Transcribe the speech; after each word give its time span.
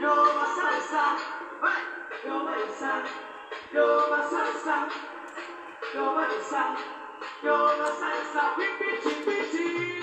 eu 0.00 0.14
vou 0.14 0.32
estar, 0.78 1.18
vai, 1.60 1.82
eu 2.24 2.40
vou 2.40 2.56
estar, 2.64 3.04
eu 3.72 4.08
vou 4.08 4.18
estar, 4.18 4.88
eu 5.94 6.14
vou 6.14 6.24
estar, 6.40 6.76
eu 7.42 7.76
vou 7.76 7.84
estar, 7.84 8.56
piti, 8.56 9.10
piti. 9.24 9.98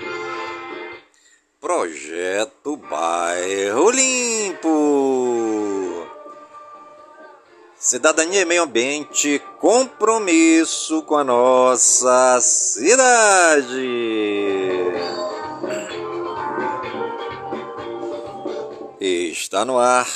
Projeto 1.60 2.76
Bairro 2.76 3.90
Limpo. 3.90 6.06
Cidadania 7.76 8.42
e 8.42 8.44
meio 8.44 8.62
ambiente, 8.64 9.40
compromisso 9.58 11.02
com 11.02 11.16
a 11.16 11.24
nossa 11.24 12.40
cidade. 12.40 14.45
Está 19.56 19.64
no 19.64 19.78
ar 19.78 20.06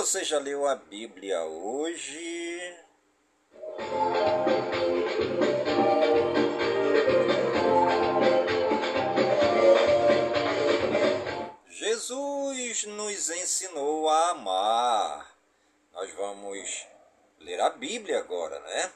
Você 0.00 0.24
já 0.24 0.38
leu 0.38 0.66
a 0.66 0.74
Bíblia 0.74 1.42
hoje? 1.42 2.74
Jesus 11.68 12.84
nos 12.86 13.28
ensinou 13.28 14.08
a 14.08 14.30
amar. 14.30 15.36
Nós 15.92 16.10
vamos 16.14 16.86
ler 17.38 17.60
a 17.60 17.68
Bíblia 17.68 18.20
agora, 18.20 18.58
né? 18.58 18.90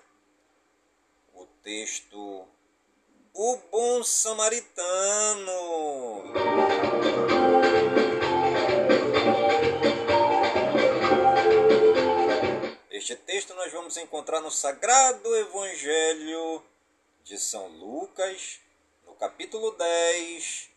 O 1.35 1.45
texto 1.63 2.49
O 3.35 3.59
Bom 3.71 4.03
Samaritano. 4.03 5.53
Este 13.05 13.17
texto 13.17 13.53
nós 13.53 13.71
vamos 13.71 13.99
encontrar 13.99 14.41
no 14.41 14.51
Sagrado 14.51 15.37
Evangelho 15.37 16.65
de 17.23 17.39
São 17.39 17.69
Lucas, 17.69 18.61
no 19.05 19.15
capítulo 19.17 19.73
10, 19.73 20.71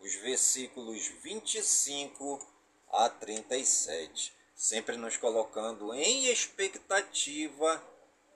os 0.00 0.14
versículos 0.14 1.06
25 1.22 2.40
a 2.88 3.10
37. 3.10 4.32
Sempre 4.54 4.96
nos 4.96 5.18
colocando 5.18 5.92
em 5.92 6.28
expectativa 6.28 7.84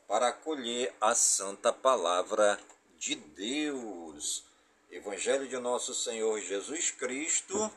para 0.06 0.28
acolher 0.28 0.94
a 1.00 1.14
santa 1.14 1.72
palavra 1.72 2.60
de 2.98 3.14
Deus. 3.14 4.44
Evangelho 4.90 5.48
de 5.48 5.56
nosso 5.56 5.94
Senhor 5.94 6.38
Jesus 6.42 6.90
Cristo, 6.90 7.72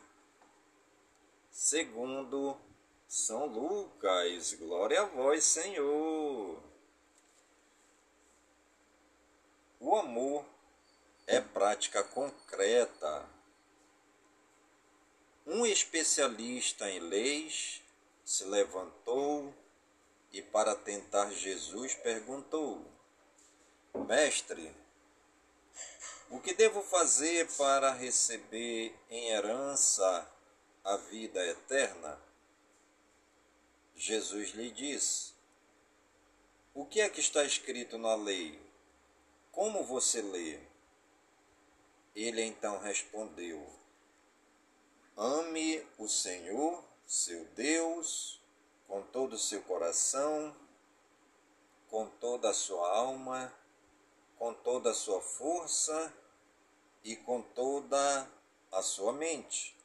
segundo 1.50 2.58
São 3.16 3.46
Lucas. 3.46 4.56
Glória 4.56 5.02
a 5.02 5.06
vós, 5.06 5.44
Senhor. 5.44 6.60
O 9.80 9.96
amor 9.96 10.44
é 11.28 11.40
prática 11.40 12.04
concreta. 12.04 13.30
Um 15.46 15.64
especialista 15.64 16.90
em 16.90 17.02
leis 17.02 17.84
se 18.26 18.46
levantou 18.46 19.54
e, 20.32 20.42
para 20.42 20.76
tentar 20.76 21.30
Jesus, 21.30 21.94
perguntou: 21.94 22.84
Mestre, 23.94 24.76
o 26.32 26.40
que 26.40 26.56
devo 26.56 26.82
fazer 26.82 27.48
para 27.58 27.92
receber 27.92 28.92
em 29.08 29.30
herança 29.30 30.28
a 30.84 30.98
vida 30.98 31.46
eterna? 31.46 32.33
Jesus 33.96 34.50
lhe 34.50 34.72
disse: 34.72 35.34
O 36.74 36.86
que 36.86 37.00
é 37.02 37.10
que 37.10 37.20
está 37.20 37.44
escrito 37.44 37.98
na 37.98 38.16
lei? 38.16 38.60
Como 39.52 39.84
você 39.84 40.22
lê? 40.22 40.60
Ele 42.16 42.42
então 42.44 42.80
respondeu: 42.80 43.66
Ame 45.16 45.86
o 45.98 46.08
Senhor, 46.08 46.84
seu 47.06 47.46
Deus, 47.50 48.42
com 48.88 49.04
todo 49.04 49.34
o 49.34 49.40
seu 49.40 49.62
coração, 49.62 50.56
com 51.90 52.08
toda 52.08 52.50
a 52.50 52.54
sua 52.54 52.90
alma, 52.90 53.54
com 54.40 54.54
toda 54.54 54.90
a 54.90 54.96
sua 54.96 55.22
força 55.22 56.12
e 57.04 57.16
com 57.16 57.42
toda 57.42 58.28
a 58.72 58.82
sua 58.82 59.14
mente, 59.14 59.78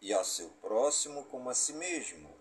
e 0.00 0.12
ao 0.12 0.24
seu 0.24 0.50
próximo 0.60 1.24
como 1.24 1.48
a 1.48 1.54
si 1.54 1.72
mesmo. 1.72 2.35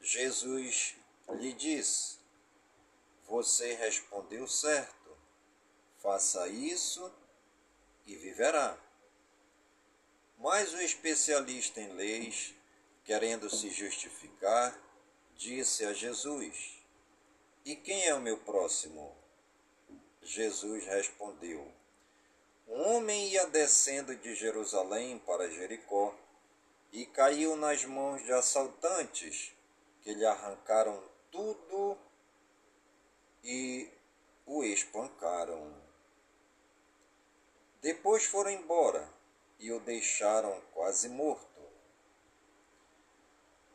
Jesus 0.00 0.96
lhe 1.28 1.52
disse: 1.52 2.18
Você 3.28 3.74
respondeu 3.74 4.48
certo, 4.48 5.16
faça 5.98 6.48
isso 6.48 7.12
e 8.06 8.16
viverá. 8.16 8.78
Mas 10.38 10.72
o 10.72 10.80
especialista 10.80 11.82
em 11.82 11.92
leis, 11.92 12.54
querendo 13.04 13.50
se 13.50 13.70
justificar, 13.70 14.76
disse 15.36 15.84
a 15.84 15.92
Jesus: 15.92 16.78
E 17.64 17.76
quem 17.76 18.06
é 18.06 18.14
o 18.14 18.20
meu 18.20 18.38
próximo? 18.38 19.14
Jesus 20.22 20.86
respondeu: 20.86 21.70
Um 22.66 22.96
homem 22.96 23.28
ia 23.28 23.46
descendo 23.48 24.16
de 24.16 24.34
Jerusalém 24.34 25.18
para 25.18 25.50
Jericó 25.50 26.14
e 26.90 27.04
caiu 27.04 27.54
nas 27.54 27.84
mãos 27.84 28.24
de 28.24 28.32
assaltantes 28.32 29.52
que 30.02 30.14
lhe 30.14 30.24
arrancaram 30.24 31.02
tudo 31.30 31.96
e 33.44 33.90
o 34.46 34.62
espancaram. 34.64 35.74
Depois 37.80 38.24
foram 38.24 38.50
embora 38.50 39.08
e 39.58 39.72
o 39.72 39.80
deixaram 39.80 40.60
quase 40.72 41.08
morto. 41.08 41.48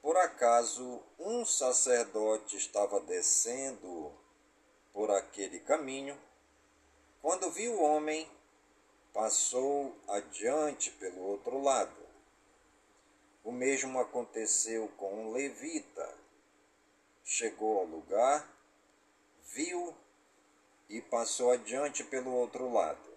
Por 0.01 0.18
acaso, 0.18 1.01
um 1.18 1.44
sacerdote 1.45 2.57
estava 2.57 3.00
descendo 3.01 4.13
por 4.94 5.10
aquele 5.10 5.60
caminho, 5.60 6.16
quando 7.22 7.50
viu 7.50 7.74
o 7.74 7.81
homem, 7.81 8.30
passou 9.12 9.98
adiante 10.07 10.92
pelo 10.92 11.22
outro 11.22 11.60
lado. 11.60 12.05
O 13.45 13.51
mesmo 13.51 14.00
aconteceu 14.00 14.88
com 14.97 15.27
um 15.27 15.31
levita. 15.31 16.18
Chegou 17.24 17.77
ao 17.77 17.86
lugar, 17.86 18.51
viu 19.53 19.95
e 20.89 21.00
passou 21.00 21.51
adiante 21.51 22.03
pelo 22.03 22.33
outro 22.33 22.74
lado. 22.74 23.13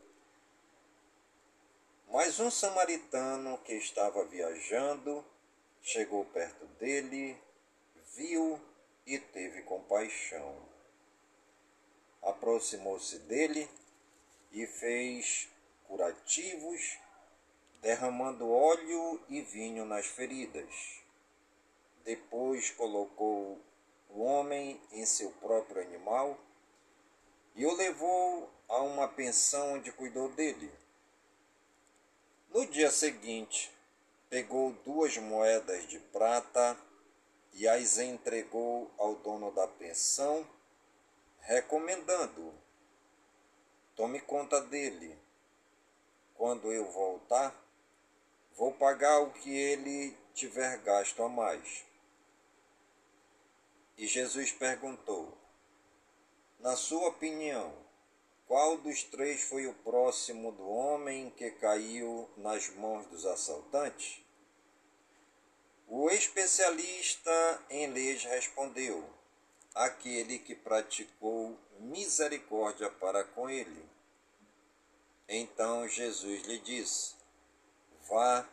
Mas 2.10 2.38
um 2.40 2.50
samaritano 2.50 3.56
que 3.64 3.72
estava 3.72 4.22
viajando 4.26 5.24
chegou 5.80 6.26
perto 6.26 6.66
dele, 6.78 7.34
viu 8.14 8.60
e 9.06 9.18
teve 9.18 9.62
compaixão. 9.62 10.68
Aproximou-se 12.20 13.18
dele 13.20 13.66
e 14.52 14.66
fez 14.66 15.48
curativos 15.86 16.98
derramando 17.82 18.50
óleo 18.50 19.20
e 19.28 19.40
vinho 19.40 19.84
nas 19.84 20.06
feridas. 20.06 21.00
Depois 22.04 22.70
colocou 22.70 23.58
o 24.08 24.22
homem 24.22 24.80
em 24.92 25.04
seu 25.04 25.30
próprio 25.32 25.82
animal 25.82 26.38
e 27.54 27.66
o 27.66 27.74
levou 27.74 28.50
a 28.68 28.80
uma 28.82 29.08
pensão 29.08 29.74
onde 29.74 29.92
cuidou 29.92 30.28
dele. 30.30 30.72
No 32.50 32.66
dia 32.66 32.90
seguinte, 32.90 33.70
pegou 34.30 34.72
duas 34.84 35.16
moedas 35.18 35.86
de 35.86 35.98
prata 35.98 36.78
e 37.52 37.66
as 37.66 37.98
entregou 37.98 38.90
ao 38.96 39.16
dono 39.16 39.50
da 39.50 39.66
pensão, 39.66 40.46
recomendando: 41.40 42.54
Tome 43.96 44.20
conta 44.20 44.60
dele. 44.60 45.18
Quando 46.34 46.72
eu 46.72 46.84
voltar, 46.92 47.52
Vou 48.58 48.72
pagar 48.72 49.20
o 49.20 49.30
que 49.30 49.56
ele 49.56 50.16
tiver 50.34 50.78
gasto 50.78 51.22
a 51.22 51.28
mais. 51.28 51.84
E 53.96 54.04
Jesus 54.04 54.50
perguntou: 54.50 55.32
Na 56.58 56.74
sua 56.74 57.06
opinião, 57.06 57.72
qual 58.48 58.76
dos 58.76 59.04
três 59.04 59.42
foi 59.42 59.68
o 59.68 59.74
próximo 59.74 60.50
do 60.50 60.68
homem 60.68 61.30
que 61.30 61.52
caiu 61.52 62.28
nas 62.36 62.68
mãos 62.70 63.06
dos 63.06 63.24
assaltantes? 63.24 64.20
O 65.86 66.10
especialista 66.10 67.64
em 67.70 67.86
leis 67.86 68.24
respondeu: 68.24 69.08
Aquele 69.72 70.36
que 70.36 70.56
praticou 70.56 71.56
misericórdia 71.78 72.90
para 72.90 73.22
com 73.22 73.48
ele. 73.48 73.88
Então 75.28 75.86
Jesus 75.86 76.42
lhe 76.42 76.58
disse: 76.58 77.17
vá 78.08 78.48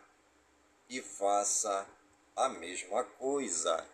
e 0.90 1.02
faça 1.02 1.88
a 2.36 2.50
mesma 2.50 3.04
coisa. 3.04 3.88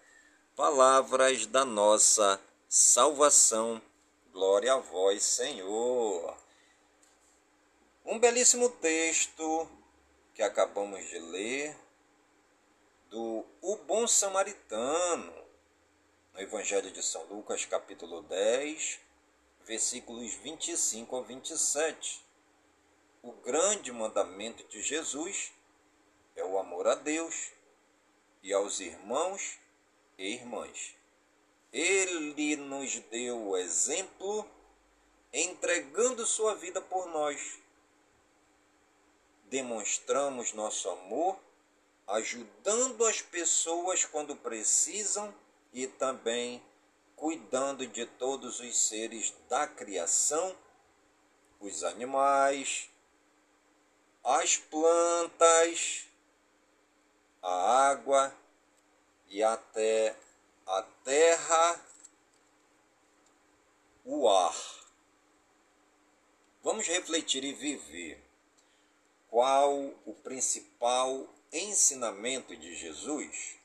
Palavras 0.55 1.45
da 1.45 1.63
nossa 1.63 2.41
salvação. 2.67 3.81
Glória 4.31 4.73
a 4.73 4.77
vós, 4.77 5.23
Senhor. 5.23 6.37
Um 8.03 8.17
belíssimo 8.17 8.69
texto 8.69 9.69
que 10.33 10.41
acabamos 10.41 11.07
de 11.07 11.19
ler 11.19 11.77
do 13.09 13.45
O 13.61 13.75
Bom 13.75 14.07
Samaritano, 14.07 15.33
no 16.33 16.41
Evangelho 16.41 16.91
de 16.91 17.03
São 17.03 17.23
Lucas, 17.25 17.65
capítulo 17.65 18.21
10, 18.23 18.99
versículos 19.65 20.33
25 20.35 21.15
ao 21.15 21.23
27 21.23 22.30
o 23.21 23.31
grande 23.33 23.91
mandamento 23.91 24.63
de 24.67 24.81
Jesus 24.81 25.53
é 26.35 26.43
o 26.43 26.57
amor 26.57 26.87
a 26.87 26.95
Deus 26.95 27.51
e 28.41 28.51
aos 28.51 28.79
irmãos 28.79 29.59
e 30.17 30.33
irmãs. 30.33 30.95
Ele 31.71 32.55
nos 32.55 32.99
deu 33.11 33.49
o 33.49 33.57
exemplo 33.57 34.49
entregando 35.31 36.25
sua 36.25 36.55
vida 36.55 36.81
por 36.81 37.07
nós. 37.07 37.59
Demonstramos 39.45 40.53
nosso 40.53 40.89
amor 40.89 41.39
ajudando 42.07 43.05
as 43.05 43.21
pessoas 43.21 44.03
quando 44.03 44.35
precisam 44.35 45.33
e 45.71 45.87
também 45.87 46.61
cuidando 47.15 47.85
de 47.85 48.05
todos 48.05 48.59
os 48.59 48.75
seres 48.75 49.33
da 49.47 49.67
criação, 49.67 50.57
os 51.59 51.83
animais, 51.83 52.90
as 54.23 54.57
plantas, 54.57 56.07
a 57.41 57.89
água 57.89 58.35
e 59.27 59.41
até 59.41 60.15
a 60.65 60.83
terra, 61.03 61.85
o 64.05 64.29
ar. 64.29 64.55
Vamos 66.63 66.87
refletir 66.87 67.43
e 67.43 67.53
viver 67.53 68.21
qual 69.29 69.73
o 70.05 70.13
principal 70.13 71.25
ensinamento 71.53 72.53
de 72.55 72.75
Jesus? 72.75 73.55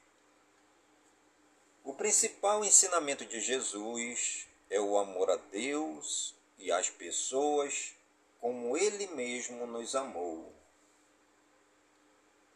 O 1.85 1.93
principal 1.93 2.65
ensinamento 2.65 3.25
de 3.25 3.41
Jesus 3.41 4.47
é 4.71 4.81
o 4.81 4.97
amor 4.97 5.29
a 5.29 5.37
Deus 5.37 6.35
e 6.57 6.71
às 6.71 6.89
pessoas 6.89 7.96
como 8.41 8.77
Ele 8.77 9.07
mesmo 9.09 9.67
nos 9.67 9.95
amou. 9.95 10.53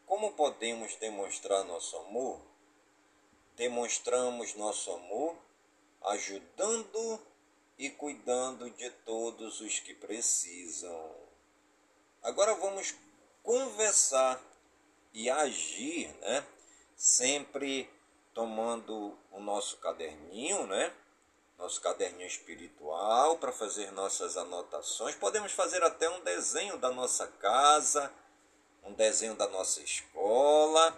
Como 0.05 0.33
podemos 0.33 0.95
demonstrar 0.95 1.63
nosso 1.63 1.95
amor? 1.97 2.41
Demonstramos 3.55 4.55
nosso 4.55 4.91
amor 4.91 5.37
ajudando 6.03 7.19
e 7.77 7.89
cuidando 7.89 8.69
de 8.71 8.89
todos 8.89 9.61
os 9.61 9.79
que 9.79 9.93
precisam. 9.93 11.15
Agora 12.21 12.53
vamos 12.55 12.93
conversar 13.43 14.41
e 15.13 15.29
agir, 15.29 16.13
né? 16.21 16.45
Sempre 16.95 17.89
tomando 18.33 19.17
o 19.31 19.39
nosso 19.39 19.77
caderninho, 19.77 20.67
né? 20.67 20.93
Nosso 21.61 21.79
caderninho 21.79 22.25
espiritual 22.25 23.37
para 23.37 23.51
fazer 23.51 23.91
nossas 23.91 24.35
anotações. 24.35 25.13
Podemos 25.15 25.51
fazer 25.51 25.83
até 25.83 26.09
um 26.09 26.21
desenho 26.21 26.75
da 26.79 26.89
nossa 26.89 27.27
casa, 27.27 28.11
um 28.83 28.93
desenho 28.93 29.35
da 29.35 29.47
nossa 29.47 29.79
escola. 29.79 30.97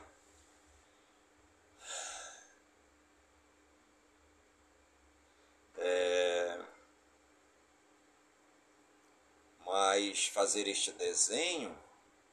É... 5.77 6.61
Mas 9.65 10.27
fazer 10.27 10.65
este 10.69 10.93
desenho 10.93 11.77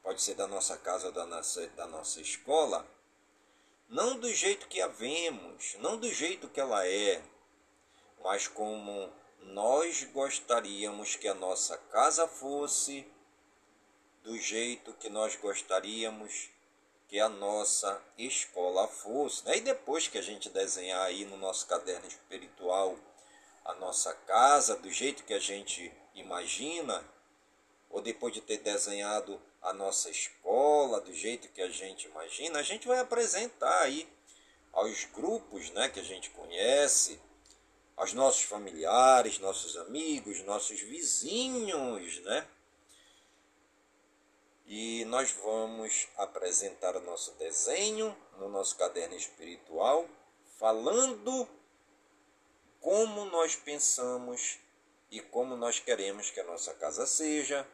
pode 0.01 0.21
ser 0.21 0.35
da 0.35 0.47
nossa 0.47 0.77
casa, 0.77 1.11
da 1.11 1.25
nossa, 1.25 1.67
da 1.67 1.85
nossa 1.85 2.21
escola, 2.21 2.87
não 3.89 4.17
do 4.17 4.33
jeito 4.33 4.69
que 4.69 4.81
a 4.81 4.87
vemos, 4.87 5.75
não 5.79 5.97
do 5.97 6.09
jeito 6.13 6.47
que 6.47 6.61
ela 6.61 6.87
é, 6.87 7.21
mas 8.23 8.47
como 8.47 9.11
nós 9.41 10.03
gostaríamos 10.05 11.15
que 11.15 11.27
a 11.27 11.33
nossa 11.33 11.77
casa 11.77 12.27
fosse, 12.27 13.05
do 14.23 14.37
jeito 14.37 14.93
que 14.93 15.09
nós 15.09 15.35
gostaríamos 15.35 16.49
que 17.07 17.19
a 17.19 17.27
nossa 17.27 18.01
escola 18.17 18.87
fosse. 18.87 19.45
Né? 19.45 19.57
E 19.57 19.61
depois 19.61 20.07
que 20.07 20.17
a 20.17 20.21
gente 20.21 20.49
desenhar 20.49 21.01
aí 21.01 21.25
no 21.25 21.37
nosso 21.37 21.67
caderno 21.67 22.07
espiritual 22.07 22.97
a 23.65 23.73
nossa 23.75 24.13
casa 24.13 24.75
do 24.75 24.89
jeito 24.89 25.23
que 25.23 25.33
a 25.33 25.39
gente 25.39 25.91
imagina, 26.15 27.03
ou 27.89 28.01
depois 28.01 28.33
de 28.33 28.41
ter 28.41 28.57
desenhado 28.57 29.39
a 29.61 29.73
nossa 29.73 30.09
escola 30.09 30.99
do 31.01 31.13
jeito 31.13 31.49
que 31.49 31.61
a 31.61 31.69
gente 31.69 32.07
imagina, 32.07 32.59
a 32.59 32.63
gente 32.63 32.87
vai 32.87 32.99
apresentar 32.99 33.81
aí 33.81 34.07
aos 34.73 35.05
grupos 35.05 35.69
né, 35.71 35.89
que 35.89 35.99
a 35.99 36.03
gente 36.03 36.29
conhece, 36.31 37.19
aos 38.01 38.13
nossos 38.13 38.41
familiares, 38.41 39.37
nossos 39.37 39.77
amigos, 39.77 40.43
nossos 40.43 40.81
vizinhos, 40.81 42.19
né? 42.21 42.47
E 44.65 45.05
nós 45.05 45.29
vamos 45.33 46.07
apresentar 46.17 46.95
o 46.95 47.01
nosso 47.01 47.31
desenho 47.33 48.17
no 48.39 48.49
nosso 48.49 48.75
caderno 48.75 49.15
espiritual, 49.15 50.09
falando 50.57 51.47
como 52.79 53.23
nós 53.25 53.55
pensamos 53.55 54.57
e 55.11 55.19
como 55.19 55.55
nós 55.55 55.79
queremos 55.79 56.31
que 56.31 56.39
a 56.39 56.43
nossa 56.43 56.73
casa 56.73 57.05
seja, 57.05 57.67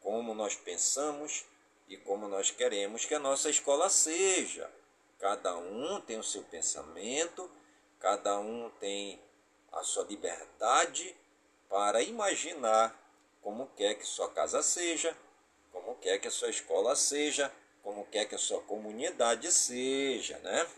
como 0.00 0.34
nós 0.34 0.56
pensamos 0.56 1.46
e 1.88 1.96
como 1.96 2.28
nós 2.28 2.50
queremos 2.50 3.06
que 3.06 3.14
a 3.14 3.18
nossa 3.18 3.48
escola 3.48 3.88
seja. 3.88 4.70
Cada 5.18 5.56
um 5.56 6.02
tem 6.02 6.18
o 6.18 6.22
seu 6.22 6.42
pensamento, 6.42 7.50
cada 8.02 8.36
um 8.40 8.68
tem 8.80 9.22
a 9.70 9.84
sua 9.84 10.04
liberdade 10.04 11.16
para 11.68 12.02
imaginar 12.02 12.92
como 13.40 13.68
quer 13.76 13.94
que 13.94 14.04
sua 14.04 14.28
casa 14.28 14.60
seja, 14.60 15.16
como 15.70 15.94
quer 15.94 16.18
que 16.18 16.26
a 16.26 16.30
sua 16.30 16.50
escola 16.50 16.96
seja, 16.96 17.50
como 17.80 18.04
quer 18.06 18.24
que 18.24 18.34
a 18.34 18.38
sua 18.38 18.60
comunidade 18.62 19.52
seja, 19.52 20.36
né? 20.40 20.68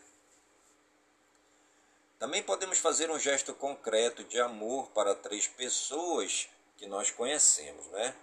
Também 2.19 2.43
podemos 2.43 2.79
fazer 2.79 3.11
um 3.11 3.19
gesto 3.19 3.55
concreto 3.55 4.23
de 4.25 4.39
amor 4.39 4.91
para 4.91 5.15
três 5.15 5.47
pessoas 5.47 6.47
que 6.77 6.87
nós 6.87 7.11
conhecemos, 7.11 7.87
né? 7.87 8.15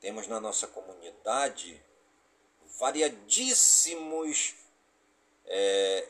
Temos 0.00 0.26
na 0.26 0.40
nossa 0.40 0.66
comunidade 0.66 1.80
variadíssimos 2.78 4.56
é, 5.46 6.08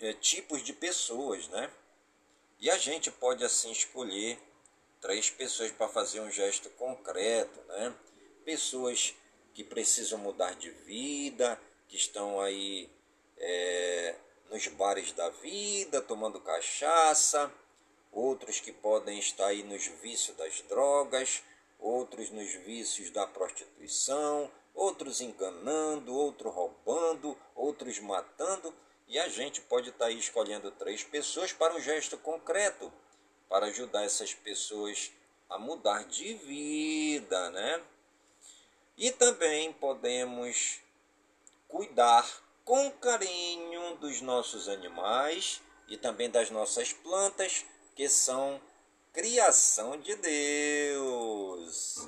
é, 0.00 0.12
tipos 0.14 0.62
de 0.62 0.72
pessoas, 0.72 1.48
né? 1.48 1.70
E 2.58 2.70
a 2.70 2.78
gente 2.78 3.10
pode 3.10 3.44
assim 3.44 3.70
escolher 3.72 4.38
três 5.00 5.30
pessoas 5.30 5.72
para 5.72 5.88
fazer 5.88 6.20
um 6.20 6.30
gesto 6.30 6.70
concreto, 6.70 7.60
né? 7.68 7.94
Pessoas 8.44 9.14
que 9.52 9.64
precisam 9.64 10.18
mudar 10.18 10.54
de 10.54 10.70
vida, 10.70 11.60
que 11.88 11.96
estão 11.96 12.40
aí 12.40 12.88
é, 13.36 14.14
nos 14.50 14.66
bares 14.68 15.12
da 15.12 15.28
vida, 15.28 16.00
tomando 16.00 16.40
cachaça, 16.40 17.52
outros 18.10 18.60
que 18.60 18.72
podem 18.72 19.18
estar 19.18 19.46
aí 19.46 19.62
nos 19.62 19.86
vícios 19.86 20.36
das 20.36 20.60
drogas, 20.62 21.42
outros 21.78 22.30
nos 22.30 22.52
vícios 22.64 23.10
da 23.10 23.26
prostituição, 23.26 24.50
outros 24.74 25.20
enganando, 25.20 26.14
outros 26.14 26.54
roubando, 26.54 27.36
outros 27.54 27.98
matando, 27.98 28.74
e 29.08 29.18
a 29.18 29.28
gente 29.28 29.60
pode 29.60 29.90
estar 29.90 30.06
aí 30.06 30.18
escolhendo 30.18 30.70
três 30.70 31.04
pessoas 31.04 31.52
para 31.52 31.74
um 31.74 31.80
gesto 31.80 32.16
concreto, 32.18 32.92
para 33.48 33.66
ajudar 33.66 34.04
essas 34.04 34.32
pessoas 34.32 35.12
a 35.48 35.58
mudar 35.58 36.04
de 36.04 36.34
vida, 36.34 37.50
né? 37.50 37.82
E 38.96 39.10
também 39.10 39.72
podemos 39.72 40.80
cuidar 41.68 42.26
com 42.64 42.90
carinho 42.92 43.96
dos 43.96 44.20
nossos 44.20 44.68
animais 44.68 45.60
e 45.88 45.96
também 45.96 46.30
das 46.30 46.50
nossas 46.50 46.92
plantas, 46.92 47.64
que 47.94 48.08
são 48.08 48.60
criação 49.12 49.98
de 49.98 50.16
Deus. 50.16 52.06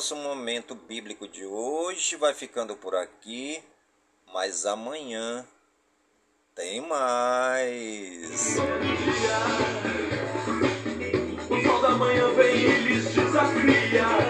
Nosso 0.00 0.16
momento 0.16 0.74
bíblico 0.74 1.28
de 1.28 1.44
hoje 1.44 2.16
vai 2.16 2.32
ficando 2.32 2.74
por 2.74 2.94
aqui, 2.94 3.62
mas 4.32 4.64
amanhã 4.64 5.46
tem 6.54 6.80
mais. 6.80 8.56
O 11.50 11.62
sol 11.62 11.82
da 11.82 11.90
manhã 11.90 12.32
vem 12.32 12.56
e 12.56 12.78
lhes 12.78 13.12
desafia. 13.12 14.29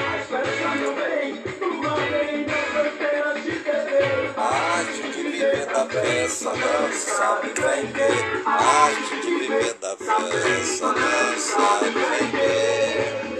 peça, 5.91 6.53
não 6.55 6.93
sabe 6.93 7.49
vender, 7.49 8.47
arte 8.47 9.21
de 9.21 9.35
viver 9.39 9.73
da 9.75 9.97
festa, 9.97 10.93
não 10.93 11.37
sabe 11.37 11.89
vender. 11.89 13.31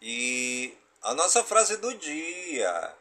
E 0.00 0.74
a 1.02 1.12
nossa 1.14 1.44
frase 1.44 1.76
do 1.76 1.94
dia: 1.94 2.94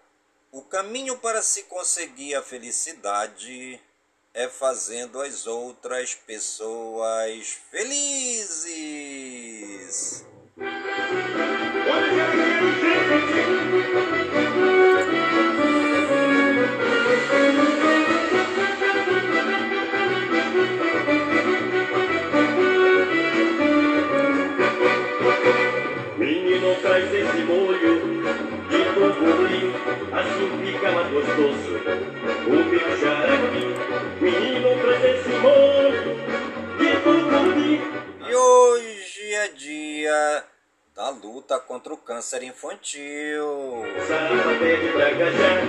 o 0.52 0.62
caminho 0.62 1.18
para 1.18 1.42
se 1.42 1.64
conseguir 1.64 2.36
a 2.36 2.44
felicidade 2.44 3.82
é 4.34 4.50
fazendo 4.50 5.22
as 5.22 5.48
outras 5.48 6.14
pessoas 6.14 7.58
felizes. 7.72 9.08
Gostoso, 31.18 31.78
o 32.48 32.52
meu 32.52 32.98
jaraqui, 32.98 33.66
menino 34.22 34.70
traz 34.82 35.04
esse 35.04 35.30
molho 35.30 36.16
de 36.78 36.90
tucupi. 37.04 37.82
E 38.30 38.36
hoje 38.36 39.34
é 39.34 39.48
dia 39.50 40.44
da 40.96 41.10
luta 41.10 41.60
contra 41.60 41.94
o 41.94 41.98
câncer 41.98 42.44
infantil. 42.44 43.84
Sapateiro 44.08 44.94
pra 44.94 45.10
gajar, 45.12 45.64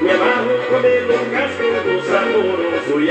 me 0.00 0.10
amarro 0.10 0.66
comendo 0.68 1.12
um 1.14 1.30
cascudo 1.30 2.02
saboroso 2.06 3.00
e. 3.00 3.10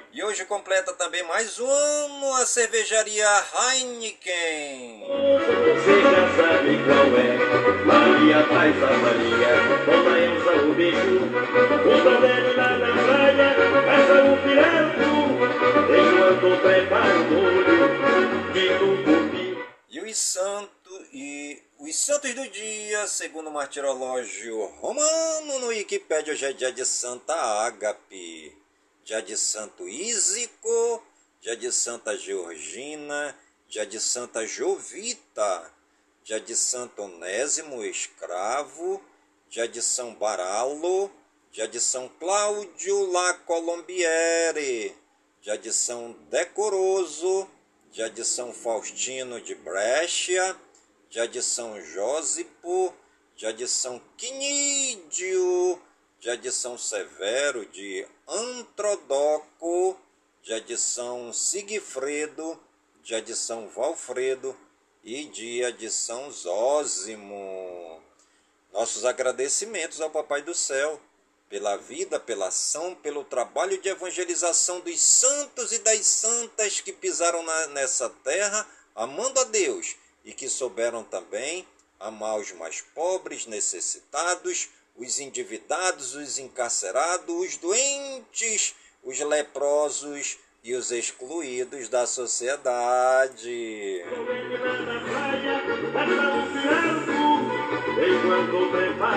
E 0.00 0.03
hoje 0.34 0.46
completa 0.46 0.92
também 0.94 1.22
mais 1.22 1.60
um 1.60 1.70
ano 1.70 2.34
a 2.34 2.44
cervejaria 2.44 3.24
Heineken. 3.54 5.04
Você 5.06 6.02
já 6.02 6.26
sabe 6.34 6.76
qual 6.82 7.06
é, 7.16 7.84
Maria 7.84 8.44
faz 8.48 8.74
a 8.82 8.90
Maria, 8.98 9.54
Dona 9.86 10.18
Elza 10.18 10.54
o 10.64 10.74
bicho, 10.74 11.22
o 11.22 12.02
Tondelo 12.02 12.56
lá 12.56 12.78
na 12.78 12.90
praia, 13.04 13.54
caça 13.84 14.24
o 14.24 14.36
pirato, 14.42 15.14
enquanto 15.94 16.62
prepara 16.62 17.14
o 17.14 17.30
molho 17.30 18.52
de 18.52 18.66
tucupi. 18.80 19.46
E 19.88 20.00
os 20.00 20.18
santos 20.18 21.08
e 21.12 21.62
os 21.78 21.94
santos 21.94 22.34
do 22.34 22.48
dia, 22.48 23.06
segundo 23.06 23.50
o 23.50 23.52
martirológio 23.52 24.64
romano 24.80 25.60
no 25.60 25.68
Wikipédia, 25.68 26.32
hoje 26.32 26.44
é 26.44 26.52
dia 26.52 26.72
de 26.72 26.84
Santa 26.84 27.36
Ágape 27.36 28.63
dia 29.04 29.20
de 29.20 29.36
Santo 29.36 29.86
Ísico, 29.86 31.02
dia 31.40 31.54
de 31.54 31.70
Santa 31.70 32.16
Georgina, 32.16 33.38
dia 33.68 33.84
de 33.84 34.00
Santa 34.00 34.46
Jovita, 34.46 35.70
dia 36.22 36.40
de 36.40 36.56
Santo 36.56 37.02
Onésimo, 37.02 37.84
escravo, 37.84 39.04
dia 39.50 39.68
de 39.68 39.82
São 39.82 40.14
Baralo, 40.14 41.10
dia 41.52 41.68
de 41.68 41.78
São 41.80 42.08
Cláudio 42.18 43.12
La 43.12 43.34
Colombiere, 43.34 44.96
dia 45.42 45.58
de 45.58 45.70
São 45.70 46.12
Decoroso, 46.30 47.46
dia 47.92 48.08
de 48.08 48.24
São 48.24 48.54
Faustino 48.54 49.38
de 49.38 49.54
Brescia, 49.54 50.56
dia 51.10 51.28
de 51.28 51.42
São 51.42 51.78
Jósipo, 51.78 52.94
dia 53.36 53.52
de 53.52 53.68
São 53.68 54.00
Quinídio, 54.16 55.78
de 56.32 56.50
São 56.50 56.78
Severo 56.78 57.66
de 57.66 58.06
Antrodoco, 58.26 60.00
de 60.42 60.78
São 60.78 61.30
Sigfredo, 61.34 62.58
de 63.02 63.36
São 63.36 63.68
Valfredo 63.68 64.56
e 65.02 65.26
de 65.26 65.90
São 65.90 66.30
Zósimo. 66.30 68.00
Nossos 68.72 69.04
agradecimentos 69.04 70.00
ao 70.00 70.08
Papai 70.08 70.40
do 70.40 70.54
Céu 70.54 70.98
pela 71.50 71.76
vida, 71.76 72.18
pela 72.18 72.48
ação, 72.48 72.94
pelo 72.94 73.22
trabalho 73.22 73.78
de 73.80 73.90
evangelização 73.90 74.80
dos 74.80 74.98
santos 75.02 75.72
e 75.72 75.78
das 75.80 76.06
santas 76.06 76.80
que 76.80 76.92
pisaram 76.92 77.42
na, 77.42 77.66
nessa 77.66 78.08
terra, 78.08 78.66
amando 78.94 79.40
a 79.40 79.44
Deus 79.44 79.94
e 80.24 80.32
que 80.32 80.48
souberam 80.48 81.04
também 81.04 81.68
amar 82.00 82.40
os 82.40 82.50
mais 82.52 82.80
pobres, 82.80 83.44
necessitados, 83.44 84.70
os 84.96 85.18
endividados, 85.18 86.14
os 86.14 86.38
encarcerados, 86.38 87.28
os 87.28 87.56
doentes, 87.56 88.74
os 89.02 89.18
leprosos 89.20 90.38
e 90.62 90.74
os 90.74 90.90
excluídos 90.90 91.88
da 91.88 92.06
sociedade. 92.06 94.02
Do 94.04 94.24
tá. 98.98 99.14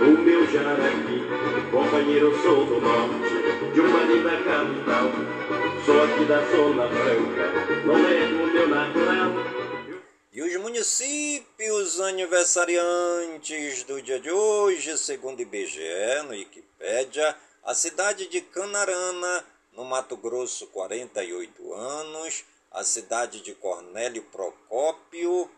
O 0.00 0.18
meu 0.18 0.46
jaraqui, 0.46 1.26
companheiro, 1.70 2.42
sou 2.42 2.64
do 2.66 2.80
norte, 2.80 3.72
de 3.72 3.80
uma 3.80 4.00
linda 4.00 4.30
capital. 4.30 5.10
Sou 5.84 6.02
aqui 6.04 6.24
da 6.24 6.40
Zona 6.50 6.88
Franca, 6.88 7.52
não 7.84 7.96
é 7.96 8.24
o 8.24 8.46
meu 8.52 8.68
natural. 8.68 9.64
E 10.34 10.42
os 10.42 10.56
municípios 10.56 12.00
aniversariantes 12.00 13.84
do 13.84 14.02
dia 14.02 14.18
de 14.18 14.32
hoje, 14.32 14.98
segundo 14.98 15.40
IBGE, 15.40 16.22
no 16.24 16.30
Wikipédia, 16.30 17.36
a 17.62 17.72
cidade 17.72 18.26
de 18.26 18.40
Canarana, 18.40 19.46
no 19.74 19.84
Mato 19.84 20.16
Grosso, 20.16 20.66
48 20.66 21.72
anos, 21.72 22.44
a 22.72 22.82
cidade 22.82 23.42
de 23.42 23.54
Cornélio 23.54 24.24
Procópio, 24.24 25.48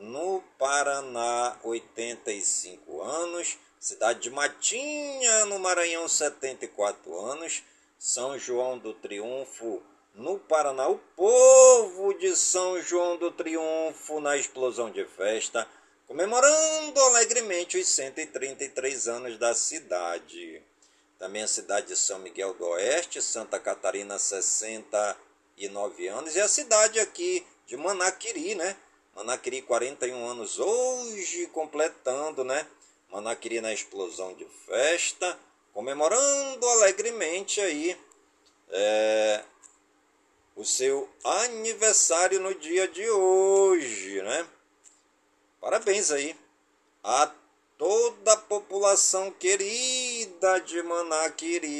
no 0.00 0.42
Paraná, 0.58 1.56
85 1.62 3.02
anos, 3.02 3.56
cidade 3.78 4.18
de 4.18 4.30
Matinha, 4.30 5.44
no 5.44 5.60
Maranhão, 5.60 6.08
74 6.08 7.16
anos, 7.20 7.62
São 7.96 8.36
João 8.36 8.78
do 8.78 8.94
Triunfo, 8.94 9.80
no 10.14 10.38
Paraná, 10.38 10.88
o 10.88 10.98
povo 11.16 12.14
de 12.14 12.36
São 12.36 12.80
João 12.80 13.16
do 13.16 13.32
Triunfo 13.32 14.20
na 14.20 14.36
explosão 14.36 14.90
de 14.90 15.04
festa, 15.04 15.68
comemorando 16.06 17.00
alegremente 17.00 17.76
os 17.76 17.88
133 17.88 19.08
anos 19.08 19.38
da 19.38 19.54
cidade. 19.54 20.62
Também 21.18 21.42
a 21.42 21.48
cidade 21.48 21.88
de 21.88 21.96
São 21.96 22.20
Miguel 22.20 22.54
do 22.54 22.64
Oeste, 22.64 23.20
Santa 23.20 23.58
Catarina, 23.58 24.18
69 24.18 26.06
anos, 26.08 26.36
e 26.36 26.40
a 26.40 26.48
cidade 26.48 27.00
aqui 27.00 27.44
de 27.66 27.76
Manaquiri, 27.76 28.54
né? 28.54 28.76
Manaquiri, 29.16 29.62
41 29.62 30.28
anos 30.28 30.58
hoje, 30.58 31.46
completando, 31.48 32.44
né? 32.44 32.66
Manaquiri 33.10 33.60
na 33.60 33.72
explosão 33.72 34.34
de 34.34 34.44
festa, 34.66 35.38
comemorando 35.72 36.68
alegremente 36.68 37.60
aí 37.60 37.96
é, 38.70 39.44
o 40.56 40.64
seu 40.64 41.08
aniversário 41.24 42.40
no 42.40 42.54
dia 42.54 42.86
de 42.86 43.08
hoje, 43.08 44.22
né? 44.22 44.46
Parabéns 45.60 46.10
aí 46.10 46.36
a 47.02 47.30
toda 47.76 48.32
a 48.32 48.36
população 48.36 49.30
querida 49.32 50.60
de 50.60 50.82
Manaquiri. 50.82 51.74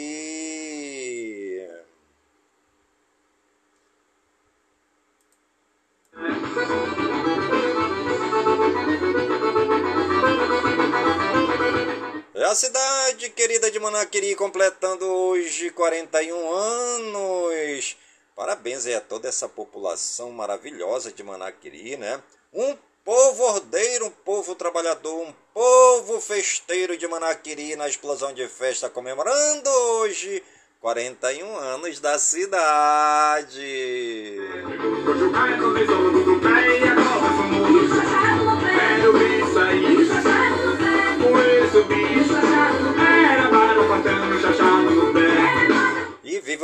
É 12.35 12.45
a 12.45 12.55
cidade 12.55 13.31
querida 13.31 13.71
de 13.71 13.79
Manaquiri 13.79 14.35
completando 14.35 15.07
hoje 15.07 15.71
41 15.71 16.53
anos. 16.53 17.97
Parabéns 18.37 18.85
aí 18.85 18.95
a 18.95 19.01
toda 19.01 19.29
essa 19.29 19.49
população 19.49 20.33
maravilhosa 20.33 21.13
de 21.13 21.23
Manaquiri, 21.23 21.97
né? 21.97 22.21
Um 22.53 22.77
povo 23.05 23.45
ordeiro, 23.45 24.07
um 24.07 24.11
povo 24.11 24.57
trabalhador, 24.57 25.23
um 25.23 25.33
povo 25.53 26.21
festeiro 26.21 26.97
de 26.97 27.07
Manaquiri 27.07 27.77
na 27.77 27.89
explosão 27.89 28.33
de 28.33 28.49
festa 28.49 28.91
comemorando 28.91 29.71
hoje 29.71 30.43
41 30.81 31.57
anos 31.57 32.01
da 32.01 32.19
cidade. 32.19 33.61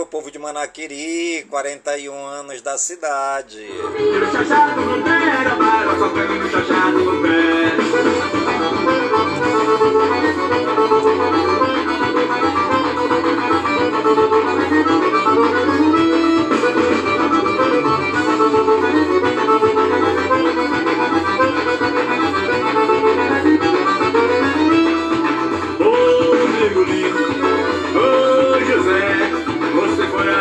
Viva 0.00 0.02
o 0.02 0.06
povo 0.06 0.30
de 0.30 0.38
Manaquiri, 0.38 1.46
41 1.48 2.26
anos 2.26 2.62
da 2.62 2.78
cidade. 2.78 3.66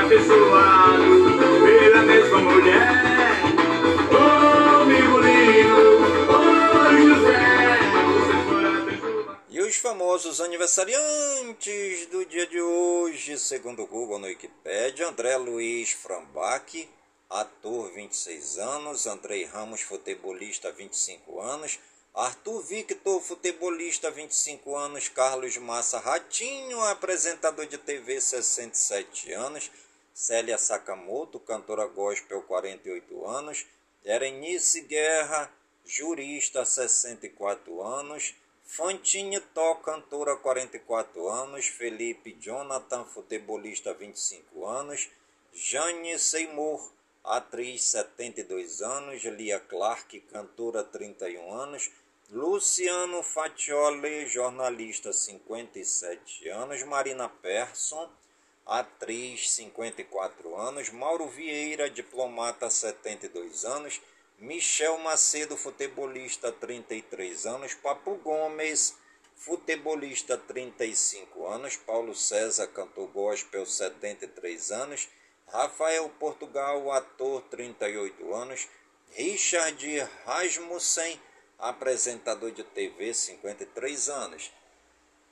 Pé, 0.10 0.16
era 1.86 2.02
para 2.02 2.24
chachado 2.24 2.42
no 2.42 2.64
pé. 2.64 3.10
famosos 9.80 10.42
aniversariantes 10.42 12.08
do 12.08 12.26
dia 12.26 12.46
de 12.46 12.60
hoje, 12.62 13.38
segundo 13.38 13.84
o 13.84 13.88
Google 13.88 14.20
no 14.20 14.28
Wikipedia, 14.28 15.08
André 15.08 15.38
Luiz 15.38 15.92
Frambach, 15.92 16.90
ator 17.30 17.90
26 17.94 18.58
anos, 18.58 19.08
Andrei 19.08 19.46
Ramos, 19.46 19.82
futebolista 19.82 20.72
25 20.72 21.40
anos, 21.40 21.80
Arthur 22.14 22.62
Victor, 22.64 23.22
futebolista 23.22 24.12
25 24.12 24.76
anos, 24.76 25.08
Carlos 25.08 25.56
Massa 25.58 26.00
Ratinho, 26.00 26.84
apresentador 26.84 27.66
de 27.66 27.78
TV 27.78 28.20
67 28.20 29.32
anos, 29.32 29.72
Célia 30.20 30.58
Sakamoto, 30.58 31.40
cantora 31.40 31.86
gospel 31.86 32.42
48 32.42 33.26
anos, 33.26 33.66
Erenice 34.04 34.82
Guerra, 34.82 35.50
jurista 35.86 36.66
64 36.66 37.82
anos, 37.82 38.36
Fantine 38.66 39.40
Tó, 39.40 39.76
cantora 39.76 40.36
44 40.36 41.30
anos, 41.30 41.68
Felipe 41.68 42.34
Jonathan, 42.34 43.06
futebolista 43.06 43.94
25 43.94 44.68
anos, 44.68 45.10
Jane 45.54 46.20
Seymour, 46.20 46.92
atriz 47.24 47.86
72 47.86 48.82
anos, 48.82 49.24
Lia 49.24 49.62
Clark, 49.62 50.20
cantora 50.34 50.84
31 50.84 51.62
anos, 51.62 51.90
Luciano 52.30 53.24
Fatioli, 53.24 54.28
jornalista 54.28 55.14
57 55.14 56.50
anos, 56.50 56.84
Marina 56.84 57.30
Persson, 57.30 58.10
atriz 58.70 59.50
54 59.52 60.56
anos, 60.56 60.90
Mauro 60.92 61.28
Vieira, 61.28 61.90
diplomata 61.90 62.70
72 62.70 63.66
anos, 63.66 64.00
Michel 64.38 64.98
Macedo, 65.00 65.58
futebolista, 65.58 66.52
33 66.52 67.46
anos. 67.46 67.74
Papo 67.74 68.16
Gomes, 68.16 68.96
futebolista 69.36 70.38
35 70.38 71.48
anos, 71.48 71.76
Paulo 71.76 72.14
César, 72.14 72.68
cantor 72.68 73.08
gospel 73.08 73.66
73 73.66 74.72
anos, 74.72 75.10
Rafael 75.48 76.08
Portugal, 76.20 76.92
ator 76.92 77.42
38 77.50 78.36
anos, 78.36 78.68
Richard 79.18 79.78
Rasmussen, 80.26 81.20
apresentador 81.58 82.52
de 82.52 82.64
TV 82.64 83.14
53 83.14 84.10
anos, 84.10 84.52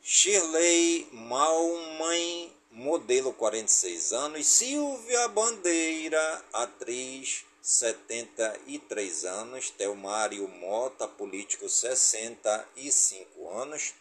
Shirley 0.01 1.07
Malman, 1.11 2.56
modelo 2.71 3.33
46 3.33 4.13
anos, 4.13 4.47
Silvia 4.47 5.27
Bandeira, 5.29 6.45
atriz 6.53 7.45
73 7.61 9.25
anos, 9.25 9.69
Telmário 9.69 10.47
Mota, 10.47 11.07
político 11.07 11.67
65 11.67 13.49
anos, 13.49 13.93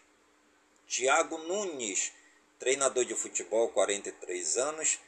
Tiago 0.87 1.39
Nunes, 1.39 2.13
treinador 2.59 3.05
de 3.05 3.15
futebol 3.15 3.69
43 3.71 4.57
anos, 4.59 5.01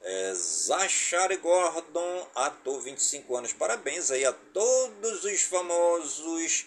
é, 0.00 0.34
Zachary 0.34 1.36
Gordon, 1.36 2.26
ator 2.34 2.80
25 2.80 3.36
anos. 3.36 3.52
Parabéns 3.52 4.10
aí 4.10 4.24
a 4.24 4.32
todos 4.32 5.24
os 5.24 5.42
famosos 5.42 6.66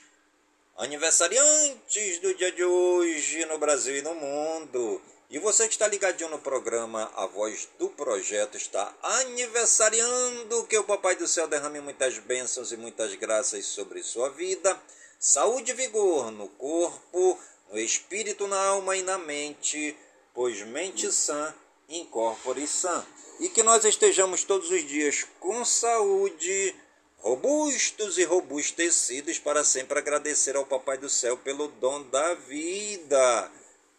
aniversariantes 0.77 2.19
do 2.19 2.33
dia 2.35 2.51
de 2.51 2.63
hoje 2.63 3.45
no 3.45 3.57
Brasil 3.57 3.95
e 3.95 4.01
no 4.01 4.13
mundo. 4.13 5.01
E 5.31 5.39
você 5.39 5.65
que 5.65 5.71
está 5.71 5.87
ligadinho 5.87 6.29
no 6.29 6.39
programa, 6.39 7.09
a 7.15 7.25
voz 7.25 7.65
do 7.79 7.87
projeto 7.87 8.57
está 8.57 8.93
aniversariando. 9.01 10.65
Que 10.65 10.77
o 10.77 10.83
Papai 10.83 11.15
do 11.15 11.25
Céu 11.25 11.47
derrame 11.47 11.79
muitas 11.79 12.17
bênçãos 12.17 12.73
e 12.73 12.77
muitas 12.77 13.15
graças 13.15 13.65
sobre 13.65 14.03
sua 14.03 14.29
vida. 14.29 14.77
Saúde 15.17 15.71
e 15.71 15.73
vigor 15.73 16.31
no 16.31 16.49
corpo, 16.49 17.39
no 17.71 17.79
espírito, 17.79 18.45
na 18.45 18.61
alma 18.61 18.97
e 18.97 19.03
na 19.03 19.17
mente, 19.17 19.95
pois 20.33 20.61
mente 20.63 21.09
sã, 21.13 21.55
incorpore 21.87 22.67
sã. 22.67 23.05
E 23.39 23.47
que 23.47 23.63
nós 23.63 23.85
estejamos 23.85 24.43
todos 24.43 24.69
os 24.69 24.85
dias 24.85 25.25
com 25.39 25.63
saúde, 25.63 26.75
robustos 27.19 28.17
e 28.17 28.25
robustecidos 28.25 29.39
para 29.39 29.63
sempre 29.63 29.97
agradecer 29.97 30.57
ao 30.57 30.65
Papai 30.65 30.97
do 30.97 31.09
Céu 31.09 31.37
pelo 31.37 31.69
dom 31.69 32.03
da 32.09 32.33
vida 32.33 33.49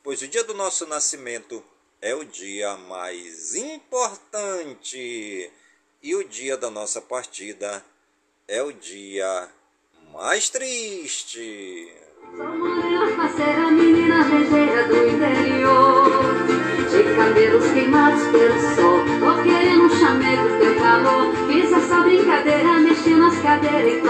pois 0.02 0.20
o 0.20 0.28
dia 0.28 0.42
do 0.44 0.54
nosso 0.54 0.86
nascimento 0.86 1.62
é 2.00 2.14
o 2.14 2.24
dia 2.24 2.76
mais 2.76 3.54
importante. 3.54 5.50
E 6.02 6.14
o 6.16 6.24
dia 6.24 6.56
da 6.56 6.70
nossa 6.70 7.00
partida 7.00 7.84
é 8.48 8.60
o 8.62 8.72
dia 8.72 9.48
mais 10.12 10.50
triste. 10.50 11.88
Sou 12.36 12.46
morena 12.46 13.16
parceira, 13.16 13.70
menina 13.70 14.24
do 14.88 15.08
interior. 15.08 16.10
De 16.90 17.16
cabelos 17.16 17.72
queimados 17.72 18.22
teu 20.58 20.74
calor. 20.80 21.32
Fiz 21.46 21.72
essa 21.72 22.00
brincadeira, 22.00 22.80
nas 22.80 23.38
cadeiras 23.40 23.94
e 23.94 24.00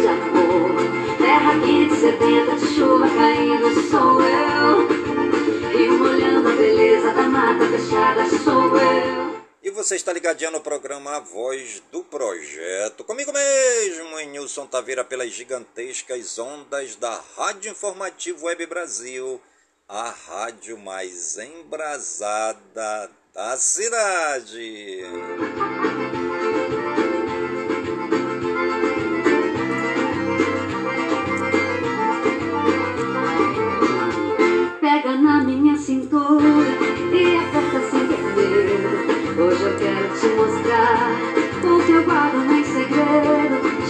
de 0.00 0.06
amor. 0.06 1.18
Terra 1.18 1.60
quente, 1.60 1.96
sedenta 1.96 2.56
de 2.56 2.74
chuva 2.74 3.08
caindo 3.08 3.90
sou 3.90 4.22
eu 4.22 5.07
da 7.14 7.22
mata 7.28 7.64
fechada 7.66 8.24
sou 8.44 8.76
eu. 8.76 9.38
E 9.62 9.70
você 9.70 9.96
está 9.96 10.12
ligadinho 10.12 10.50
no 10.50 10.60
programa 10.60 11.16
A 11.16 11.20
Voz 11.20 11.82
do 11.90 12.02
Projeto. 12.02 13.04
Comigo 13.04 13.32
mesmo, 13.32 14.18
em 14.18 14.28
Nilson 14.28 14.66
Taveira, 14.66 15.04
pelas 15.04 15.30
gigantescas 15.30 16.38
ondas 16.38 16.96
da 16.96 17.20
Rádio 17.36 17.72
Informativo 17.72 18.46
Web 18.46 18.66
Brasil, 18.66 19.40
a 19.88 20.10
rádio 20.10 20.78
mais 20.78 21.36
embrasada 21.38 23.10
da 23.34 23.56
cidade. 23.56 25.02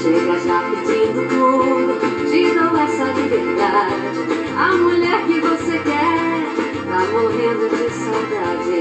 Chega 0.01 0.39
já 0.39 0.63
pedindo 0.71 1.29
tudo, 1.29 1.99
te 2.31 2.55
dou 2.55 2.77
essa 2.79 3.05
liberdade. 3.19 3.95
A 4.57 4.73
mulher 4.77 5.27
que 5.27 5.41
você 5.41 5.79
quer 5.79 6.45
tá 6.87 7.01
morrendo 7.11 7.69
de 7.69 7.91
saudade. 7.91 8.79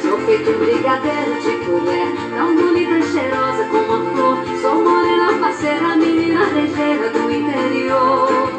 Sou 0.00 0.18
feito 0.20 0.50
um 0.50 0.58
brigadeiro 0.58 1.34
de 1.40 1.64
colher, 1.66 2.08
tão 2.30 2.54
bonita 2.54 2.98
e 2.98 3.02
cheirosa 3.02 3.64
como 3.70 3.92
a 3.92 4.10
flor. 4.10 4.60
Sou 4.62 4.84
morena, 4.84 5.38
parceira, 5.40 5.96
menina 5.96 6.44
ligeira 6.44 7.10
do 7.10 7.30
interior 7.30 8.50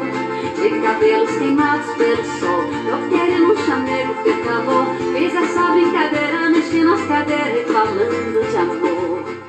de 0.60 0.80
cabelos 0.80 1.30
queimados 1.38 1.90
pelo 1.96 2.24
sol. 2.38 2.64
Eu 2.86 3.08
querendo 3.08 3.52
um 3.52 3.56
chamego 3.64 4.14
ter 4.22 4.44
calor. 4.44 4.86
Fiz 5.14 5.34
essa 5.34 5.70
brincadeira, 5.70 6.50
mexi 6.50 6.84
nas 6.84 7.00
cadeiras 7.06 7.66
e 7.66 7.72
falando 7.72 8.50
de 8.50 8.56
amor. 8.56 9.42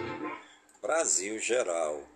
Brasil 0.82 1.38
Geral. 1.40 2.13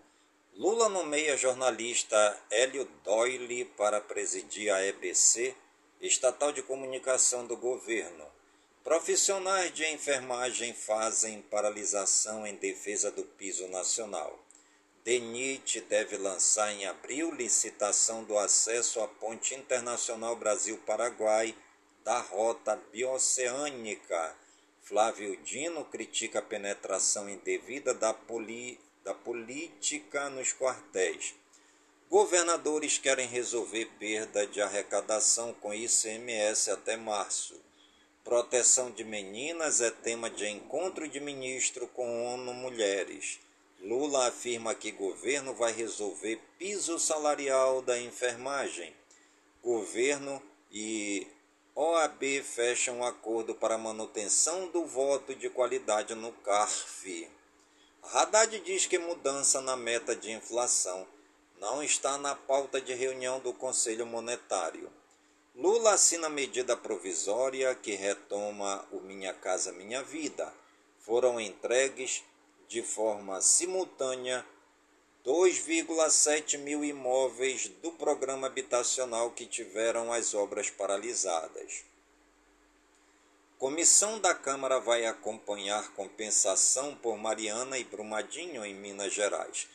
Lula 0.58 0.88
nomeia 0.88 1.36
jornalista 1.36 2.36
Hélio 2.50 2.84
Doyle 3.04 3.64
para 3.76 4.00
presidir 4.00 4.74
a 4.74 4.84
EBC, 4.84 5.54
estatal 6.00 6.50
de 6.50 6.62
comunicação 6.62 7.46
do 7.46 7.56
governo. 7.56 8.26
Profissionais 8.82 9.72
de 9.72 9.86
enfermagem 9.86 10.74
fazem 10.74 11.42
paralisação 11.42 12.44
em 12.44 12.56
defesa 12.56 13.08
do 13.08 13.22
piso 13.22 13.68
nacional. 13.68 14.36
DENIT 15.04 15.80
deve 15.82 16.16
lançar 16.16 16.72
em 16.72 16.86
abril 16.86 17.32
licitação 17.32 18.24
do 18.24 18.36
acesso 18.36 19.00
à 19.00 19.06
Ponte 19.06 19.54
Internacional 19.54 20.34
Brasil-Paraguai 20.34 21.54
da 22.02 22.18
Rota 22.18 22.74
Bioceânica. 22.90 24.34
Flávio 24.82 25.36
Dino 25.36 25.84
critica 25.84 26.40
a 26.40 26.42
penetração 26.42 27.28
indevida 27.28 27.94
da, 27.94 28.12
poli, 28.12 28.80
da 29.08 29.14
política 29.14 30.28
nos 30.28 30.52
quartéis. 30.52 31.34
Governadores 32.10 32.98
querem 32.98 33.26
resolver 33.26 33.86
perda 33.98 34.46
de 34.46 34.60
arrecadação 34.60 35.54
com 35.54 35.72
ICMS 35.72 36.70
até 36.70 36.94
março. 36.94 37.58
Proteção 38.22 38.90
de 38.90 39.04
meninas 39.04 39.80
é 39.80 39.90
tema 39.90 40.28
de 40.28 40.46
encontro 40.46 41.08
de 41.08 41.20
ministro 41.20 41.88
com 41.88 42.34
ONU 42.34 42.52
Mulheres. 42.52 43.40
Lula 43.80 44.28
afirma 44.28 44.74
que 44.74 44.90
governo 44.90 45.54
vai 45.54 45.72
resolver 45.72 46.38
piso 46.58 46.98
salarial 46.98 47.80
da 47.80 47.98
enfermagem. 47.98 48.94
Governo 49.62 50.42
e 50.70 51.26
OAB 51.74 52.42
fecham 52.42 52.98
um 52.98 53.04
acordo 53.04 53.54
para 53.54 53.78
manutenção 53.78 54.68
do 54.68 54.84
voto 54.84 55.34
de 55.34 55.48
qualidade 55.48 56.14
no 56.14 56.30
CARF. 56.30 57.37
Haddad 58.10 58.58
diz 58.60 58.86
que 58.86 58.98
mudança 58.98 59.60
na 59.60 59.76
meta 59.76 60.16
de 60.16 60.30
inflação 60.30 61.06
não 61.60 61.82
está 61.82 62.16
na 62.16 62.34
pauta 62.34 62.80
de 62.80 62.94
reunião 62.94 63.38
do 63.38 63.52
Conselho 63.52 64.06
Monetário. 64.06 64.90
Lula 65.54 65.92
assina 65.92 66.30
medida 66.30 66.74
provisória 66.74 67.74
que 67.74 67.94
retoma 67.94 68.82
o 68.90 69.00
Minha 69.00 69.34
Casa 69.34 69.72
Minha 69.72 70.02
Vida. 70.02 70.50
Foram 71.00 71.38
entregues 71.38 72.24
de 72.66 72.82
forma 72.82 73.42
simultânea 73.42 74.42
2,7 75.22 76.56
mil 76.56 76.82
imóveis 76.82 77.68
do 77.82 77.92
programa 77.92 78.46
habitacional 78.46 79.32
que 79.32 79.44
tiveram 79.44 80.10
as 80.10 80.32
obras 80.32 80.70
paralisadas. 80.70 81.84
Comissão 83.58 84.18
da 84.20 84.34
Câmara 84.36 84.78
vai 84.78 85.04
acompanhar 85.04 85.92
compensação 85.94 86.94
por 86.94 87.18
Mariana 87.18 87.76
e 87.76 87.82
Brumadinho 87.82 88.64
em 88.64 88.72
Minas 88.72 89.12
Gerais. 89.12 89.66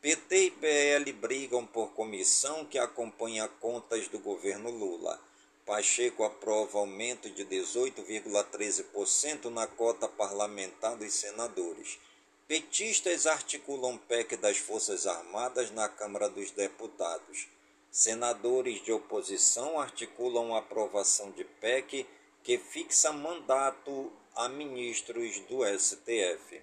PT 0.00 0.44
e 0.44 0.50
PL 0.52 1.12
brigam 1.12 1.66
por 1.66 1.88
comissão 1.88 2.64
que 2.64 2.78
acompanha 2.78 3.48
contas 3.48 4.06
do 4.06 4.20
governo 4.20 4.70
Lula. 4.70 5.20
Pacheco 5.66 6.22
aprova 6.22 6.78
aumento 6.78 7.28
de 7.30 7.44
18,13% 7.44 9.46
na 9.46 9.66
cota 9.66 10.06
parlamentar 10.06 10.94
dos 10.94 11.12
senadores. 11.12 11.98
Petistas 12.46 13.26
articulam 13.26 13.98
PEC 13.98 14.36
das 14.36 14.58
Forças 14.58 15.04
Armadas 15.04 15.72
na 15.72 15.88
Câmara 15.88 16.28
dos 16.28 16.52
Deputados. 16.52 17.48
Senadores 17.90 18.84
de 18.84 18.92
oposição 18.92 19.80
articulam 19.80 20.54
aprovação 20.54 21.32
de 21.32 21.42
PEC 21.42 22.06
que 22.42 22.58
fixa 22.58 23.12
mandato 23.12 24.12
a 24.34 24.48
ministros 24.48 25.38
do 25.40 25.64
STF. 25.78 26.60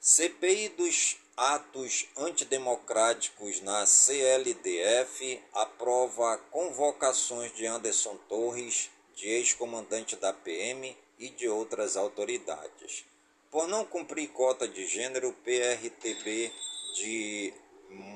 CPI 0.00 0.70
dos 0.70 1.16
atos 1.36 2.08
antidemocráticos 2.16 3.60
na 3.60 3.86
CLDF, 3.86 5.40
aprova 5.52 6.38
convocações 6.50 7.54
de 7.54 7.66
Anderson 7.66 8.16
Torres, 8.28 8.90
de 9.14 9.28
ex-comandante 9.28 10.16
da 10.16 10.32
PM 10.32 10.96
e 11.18 11.28
de 11.28 11.48
outras 11.48 11.96
autoridades. 11.96 13.04
Por 13.50 13.68
não 13.68 13.84
cumprir 13.84 14.28
cota 14.28 14.66
de 14.66 14.86
gênero, 14.86 15.28
o 15.28 15.34
PRTB 15.34 16.52
de 16.94 17.54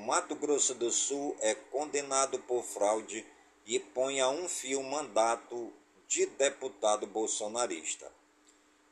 Mato 0.07 0.35
Grosso 0.35 0.75
do 0.75 0.91
Sul 0.91 1.37
é 1.41 1.55
condenado 1.55 2.39
por 2.41 2.65
fraude 2.65 3.25
e 3.67 3.79
põe 3.79 4.21
a 4.21 4.29
um 4.29 4.49
fio 4.49 4.83
mandato 4.83 5.73
de 6.09 6.27
deputado 6.27 7.07
bolsonarista. 7.07 8.11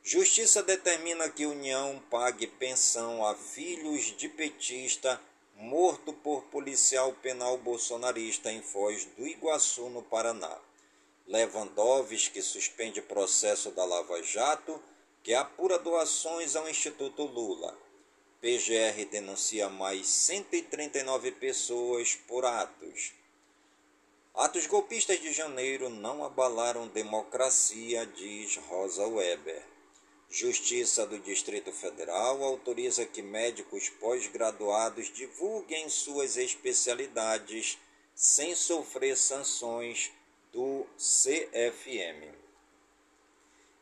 Justiça 0.03 0.61
determina 0.61 1.29
que 1.29 1.45
União 1.45 2.01
pague 2.11 2.45
pensão 2.45 3.25
a 3.25 3.33
filhos 3.33 4.15
de 4.17 4.29
petista 4.29 5.19
morto 5.55 6.11
por 6.13 6.43
policial 6.43 7.13
penal 7.13 7.57
bolsonarista 7.57 8.51
em 8.51 8.61
Foz 8.61 9.05
do 9.17 9.25
Iguaçu, 9.25 9.89
no 9.89 10.03
Paraná. 10.03 10.59
Lewandowski 11.27 12.41
suspende 12.41 13.01
processo 13.01 13.71
da 13.71 13.83
Lava 13.83 14.21
Jato 14.21 14.81
que 15.23 15.33
apura 15.33 15.79
doações 15.79 16.55
ao 16.55 16.69
Instituto 16.69 17.23
Lula. 17.23 17.75
PGR 18.41 19.05
denuncia 19.09 19.69
mais 19.69 20.07
139 20.07 21.31
pessoas 21.31 22.15
por 22.27 22.45
atos. 22.45 23.13
Atos 24.37 24.67
golpistas 24.67 25.21
de 25.21 25.31
janeiro 25.31 25.89
não 25.89 26.21
abalaram 26.21 26.89
democracia, 26.89 28.05
diz 28.05 28.57
Rosa 28.67 29.07
Weber. 29.07 29.63
Justiça 30.29 31.05
do 31.05 31.17
Distrito 31.19 31.71
Federal 31.71 32.43
autoriza 32.43 33.05
que 33.05 33.21
médicos 33.21 33.87
pós-graduados 33.87 35.09
divulguem 35.13 35.87
suas 35.87 36.35
especialidades 36.35 37.77
sem 38.13 38.53
sofrer 38.53 39.15
sanções 39.15 40.11
do 40.51 40.85
CFM. 40.97 42.35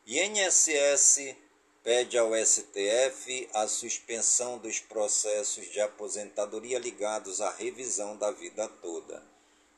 INSS 0.06 1.34
pede 1.82 2.16
ao 2.16 2.30
STF 2.32 3.48
a 3.54 3.66
suspensão 3.66 4.58
dos 4.58 4.78
processos 4.78 5.68
de 5.72 5.80
aposentadoria 5.80 6.78
ligados 6.78 7.40
à 7.40 7.50
revisão 7.50 8.16
da 8.16 8.30
vida 8.30 8.68
toda. 8.68 9.33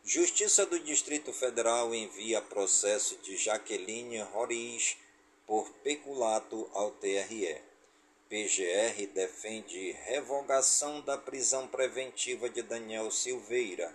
Justiça 0.09 0.65
do 0.65 0.79
Distrito 0.79 1.33
Federal 1.33 1.93
envia 1.93 2.41
processo 2.41 3.17
de 3.25 3.37
Jaqueline 3.37 4.21
Roriz 4.21 4.97
por 5.45 5.69
peculato 5.83 6.71
ao 6.75 6.93
TRE. 6.93 7.61
PGR 8.29 9.05
defende 9.13 9.91
revogação 10.05 11.01
da 11.01 11.19
prisão 11.19 11.67
preventiva 11.67 12.49
de 12.49 12.63
Daniel 12.63 13.11
Silveira. 13.11 13.93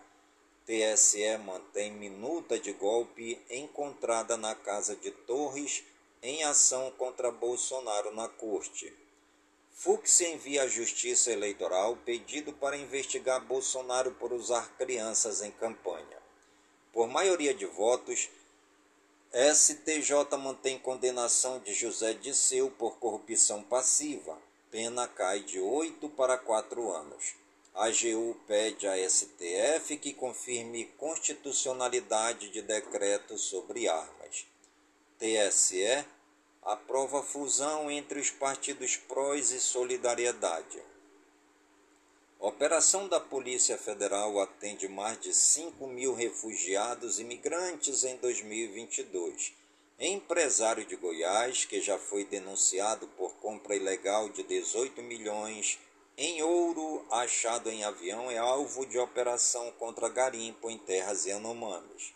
TSE 0.65 1.37
mantém 1.45 1.93
minuta 1.93 2.59
de 2.59 2.73
golpe 2.73 3.39
encontrada 3.49 4.35
na 4.35 4.53
casa 4.53 4.97
de 4.97 5.11
Torres 5.11 5.81
em 6.21 6.43
ação 6.43 6.91
contra 6.97 7.31
Bolsonaro 7.31 8.13
na 8.13 8.27
corte. 8.27 8.93
Fux 9.83 10.21
envia 10.21 10.61
à 10.61 10.67
Justiça 10.67 11.31
Eleitoral 11.31 11.97
pedido 12.05 12.53
para 12.53 12.77
investigar 12.77 13.43
Bolsonaro 13.43 14.11
por 14.11 14.31
usar 14.31 14.77
crianças 14.77 15.41
em 15.41 15.49
campanha. 15.49 16.19
Por 16.93 17.07
maioria 17.07 17.51
de 17.51 17.65
votos, 17.65 18.29
STJ 19.33 20.37
mantém 20.37 20.77
condenação 20.77 21.57
de 21.57 21.73
José 21.73 22.13
Disseu 22.13 22.69
por 22.69 22.99
corrupção 22.99 23.63
passiva. 23.63 24.37
Pena 24.69 25.07
cai 25.07 25.39
de 25.39 25.59
8 25.59 26.09
para 26.09 26.37
4 26.37 26.91
anos. 26.91 27.33
A 27.73 27.85
AGU 27.85 28.39
pede 28.45 28.87
à 28.87 29.09
STF 29.09 29.97
que 29.97 30.13
confirme 30.13 30.91
constitucionalidade 30.95 32.51
de 32.51 32.61
decreto 32.61 33.35
sobre 33.35 33.89
armas. 33.89 34.45
TSE 35.17 36.05
aprova 36.63 37.23
fusão 37.23 37.89
entre 37.89 38.19
os 38.19 38.29
partidos 38.29 38.95
PROS 38.95 39.51
e 39.51 39.59
Solidariedade. 39.59 40.79
Operação 42.39 43.07
da 43.07 43.19
Polícia 43.19 43.77
Federal 43.77 44.39
atende 44.39 44.87
mais 44.87 45.19
de 45.19 45.33
5 45.33 45.87
mil 45.87 46.13
refugiados 46.13 47.19
e 47.19 47.23
migrantes 47.23 48.03
em 48.03 48.15
2022. 48.17 49.53
Empresário 49.99 50.85
de 50.85 50.95
Goiás, 50.95 51.65
que 51.65 51.81
já 51.81 51.97
foi 51.97 52.25
denunciado 52.25 53.07
por 53.09 53.33
compra 53.35 53.75
ilegal 53.75 54.29
de 54.29 54.43
18 54.43 55.01
milhões 55.01 55.79
em 56.17 56.43
ouro 56.43 57.05
achado 57.09 57.69
em 57.69 57.83
avião, 57.83 58.29
é 58.29 58.37
alvo 58.37 58.85
de 58.85 58.99
operação 58.99 59.71
contra 59.79 60.09
garimpo 60.09 60.69
em 60.69 60.77
terras 60.77 61.25
Yanomamis. 61.25 62.13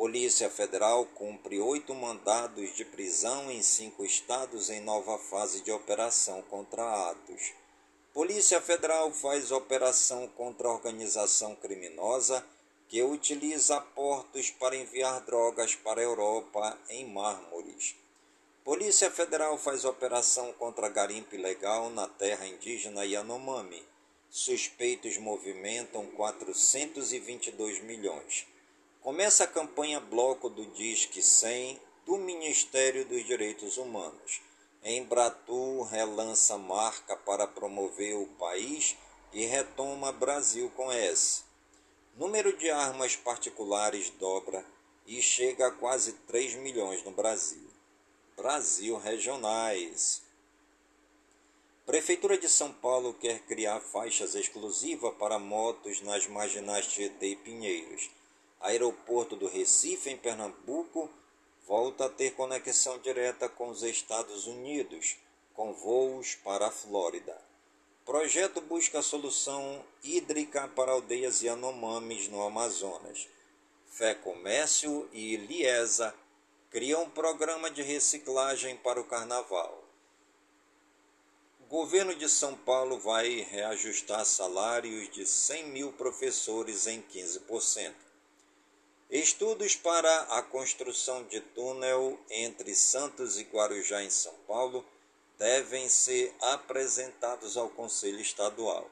Polícia 0.00 0.48
Federal 0.48 1.04
cumpre 1.14 1.60
oito 1.60 1.94
mandados 1.94 2.74
de 2.74 2.86
prisão 2.86 3.50
em 3.50 3.62
cinco 3.62 4.02
estados 4.02 4.70
em 4.70 4.80
nova 4.80 5.18
fase 5.18 5.60
de 5.60 5.70
operação 5.70 6.40
contra 6.48 7.10
atos. 7.10 7.52
Polícia 8.14 8.62
Federal 8.62 9.12
faz 9.12 9.52
operação 9.52 10.26
contra 10.28 10.70
organização 10.70 11.54
criminosa 11.54 12.42
que 12.88 13.02
utiliza 13.02 13.78
portos 13.78 14.48
para 14.48 14.74
enviar 14.74 15.20
drogas 15.20 15.74
para 15.74 16.00
a 16.00 16.04
Europa 16.04 16.78
em 16.88 17.06
mármores. 17.06 17.94
Polícia 18.64 19.10
Federal 19.10 19.58
faz 19.58 19.84
operação 19.84 20.50
contra 20.54 20.88
garimpo 20.88 21.34
ilegal 21.34 21.90
na 21.90 22.08
terra 22.08 22.46
indígena 22.46 23.04
Yanomami. 23.04 23.86
Suspeitos 24.30 25.18
movimentam 25.18 26.06
422 26.06 27.82
milhões. 27.82 28.46
Começa 29.02 29.44
a 29.44 29.46
campanha 29.46 29.98
Bloco 29.98 30.50
do 30.50 30.66
Disque 30.66 31.22
100 31.22 31.80
do 32.04 32.18
Ministério 32.18 33.02
dos 33.06 33.24
Direitos 33.24 33.78
Humanos. 33.78 34.42
Embratur 34.84 35.84
relança 35.84 36.58
marca 36.58 37.16
para 37.16 37.46
promover 37.46 38.14
o 38.16 38.26
país 38.26 38.98
e 39.32 39.46
retoma 39.46 40.12
Brasil 40.12 40.70
com 40.76 40.92
S. 40.92 41.44
Número 42.14 42.54
de 42.58 42.70
armas 42.70 43.16
particulares 43.16 44.10
dobra 44.10 44.62
e 45.06 45.22
chega 45.22 45.68
a 45.68 45.72
quase 45.72 46.12
3 46.26 46.56
milhões 46.56 47.02
no 47.02 47.10
Brasil. 47.10 47.70
Brasil 48.36 48.98
regionais. 48.98 50.20
Prefeitura 51.86 52.36
de 52.36 52.50
São 52.50 52.70
Paulo 52.70 53.14
quer 53.14 53.40
criar 53.46 53.80
faixas 53.80 54.34
exclusivas 54.34 55.14
para 55.14 55.38
motos 55.38 56.02
nas 56.02 56.26
marginais 56.26 56.86
Tietê 56.86 57.28
e 57.28 57.36
Pinheiros 57.36 58.10
aeroporto 58.60 59.34
do 59.36 59.48
Recife, 59.48 60.10
em 60.10 60.16
Pernambuco, 60.16 61.10
volta 61.66 62.06
a 62.06 62.08
ter 62.08 62.34
conexão 62.34 62.98
direta 62.98 63.48
com 63.48 63.68
os 63.68 63.82
Estados 63.82 64.46
Unidos, 64.46 65.16
com 65.54 65.72
voos 65.72 66.34
para 66.34 66.66
a 66.66 66.70
Flórida. 66.70 67.40
Projeto 68.04 68.60
busca 68.60 69.02
solução 69.02 69.84
hídrica 70.02 70.68
para 70.68 70.92
aldeias 70.92 71.42
Yanomamis 71.42 72.28
no 72.28 72.42
Amazonas. 72.42 73.28
Fé 73.88 74.14
Comércio 74.14 75.08
e 75.12 75.36
Liesa 75.36 76.14
criam 76.70 77.04
um 77.04 77.10
programa 77.10 77.70
de 77.70 77.82
reciclagem 77.82 78.76
para 78.76 79.00
o 79.00 79.04
carnaval. 79.04 79.84
O 81.60 81.66
governo 81.66 82.14
de 82.14 82.28
São 82.28 82.56
Paulo 82.56 82.98
vai 82.98 83.46
reajustar 83.48 84.24
salários 84.24 85.08
de 85.10 85.24
100 85.24 85.68
mil 85.68 85.92
professores 85.92 86.86
em 86.86 87.00
15%. 87.02 88.09
Estudos 89.10 89.74
para 89.74 90.20
a 90.38 90.40
construção 90.40 91.24
de 91.24 91.40
túnel 91.40 92.16
entre 92.30 92.76
Santos 92.76 93.40
e 93.40 93.42
Guarujá, 93.42 94.04
em 94.04 94.08
São 94.08 94.32
Paulo, 94.46 94.86
devem 95.36 95.88
ser 95.88 96.32
apresentados 96.40 97.56
ao 97.56 97.68
Conselho 97.70 98.20
Estadual. 98.20 98.88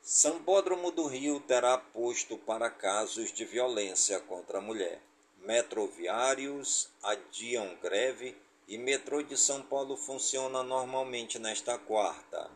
Sambódromo 0.00 0.92
do 0.92 1.08
Rio 1.08 1.40
terá 1.40 1.76
posto 1.76 2.38
para 2.38 2.70
casos 2.70 3.32
de 3.32 3.44
violência 3.44 4.20
contra 4.20 4.58
a 4.58 4.62
mulher. 4.62 5.02
Metroviários 5.38 6.88
adiam 7.02 7.76
greve 7.82 8.36
e 8.68 8.78
metrô 8.78 9.20
de 9.20 9.36
São 9.36 9.62
Paulo 9.62 9.96
funciona 9.96 10.62
normalmente 10.62 11.40
nesta 11.40 11.76
quarta. 11.76 12.48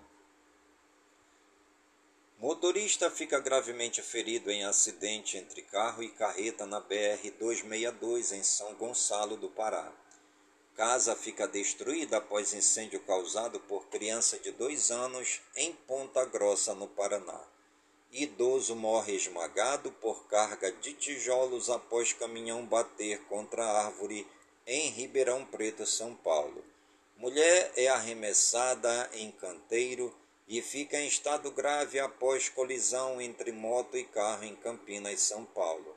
Motorista 2.43 3.09
fica 3.09 3.39
gravemente 3.39 4.03
ferido 4.03 4.51
em 4.51 4.65
acidente 4.65 5.37
entre 5.37 5.63
carro 5.63 6.03
e 6.03 6.09
carreta 6.09 6.67
na 6.67 6.81
BR-262 6.81 8.33
em 8.33 8.43
São 8.43 8.75
Gonçalo 8.75 9.37
do 9.37 9.49
Pará. 9.49 9.93
Casa 10.75 11.15
fica 11.15 11.47
destruída 11.47 12.17
após 12.17 12.53
incêndio 12.53 12.99
causado 13.05 13.61
por 13.61 13.87
criança 13.87 14.41
de 14.41 14.51
dois 14.51 14.91
anos 14.91 15.41
em 15.55 15.73
Ponta 15.73 16.25
Grossa, 16.25 16.75
no 16.75 16.89
Paraná. 16.89 17.41
Idoso 18.11 18.75
morre 18.75 19.15
esmagado 19.15 19.93
por 19.93 20.27
carga 20.27 20.73
de 20.73 20.95
tijolos 20.95 21.71
após 21.71 22.13
caminhão 22.13 22.67
bater 22.67 23.21
contra 23.29 23.65
árvore 23.65 24.27
em 24.67 24.91
Ribeirão 24.91 25.47
Preto, 25.47 25.87
São 25.87 26.13
Paulo. 26.17 26.65
Mulher 27.17 27.73
é 27.77 27.87
arremessada 27.87 29.09
em 29.13 29.31
canteiro 29.31 30.13
e 30.53 30.61
fica 30.61 31.01
em 31.01 31.07
estado 31.07 31.51
grave 31.51 31.99
após 31.99 32.51
colisão 32.51 33.23
entre 33.23 33.51
moto 33.51 33.97
e 33.97 34.05
carro 34.05 34.45
em 34.45 34.55
Campinas, 34.55 35.19
São 35.23 35.47
Paulo. 35.47 35.97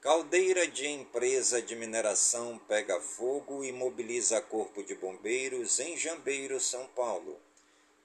Caldeira 0.00 0.64
de 0.68 0.86
empresa 0.86 1.60
de 1.60 1.74
mineração 1.74 2.56
pega 2.68 3.00
fogo 3.00 3.64
e 3.64 3.72
mobiliza 3.72 4.40
corpo 4.40 4.80
de 4.84 4.94
bombeiros 4.94 5.80
em 5.80 5.96
Jambeiro, 5.96 6.60
São 6.60 6.86
Paulo. 6.86 7.36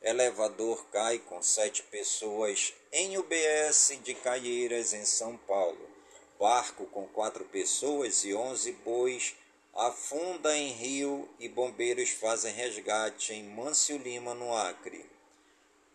Elevador 0.02 0.84
cai 0.92 1.20
com 1.20 1.40
sete 1.44 1.84
pessoas 1.84 2.74
em 2.92 3.20
UBS 3.20 4.00
de 4.04 4.16
Caieiras, 4.16 4.92
em 4.92 5.06
São 5.06 5.38
Paulo. 5.38 5.88
Barco 6.40 6.88
com 6.88 7.08
quatro 7.10 7.46
pessoas 7.46 8.26
e 8.26 8.34
onze 8.34 8.72
bois 8.72 9.36
afunda 9.76 10.58
em 10.58 10.72
rio 10.72 11.30
e 11.40 11.48
bombeiros 11.48 12.10
fazem 12.10 12.52
resgate 12.56 13.36
em 13.36 13.44
Mâncio 13.44 14.00
Lima, 14.00 14.34
no 14.34 14.52
Acre. 14.58 15.19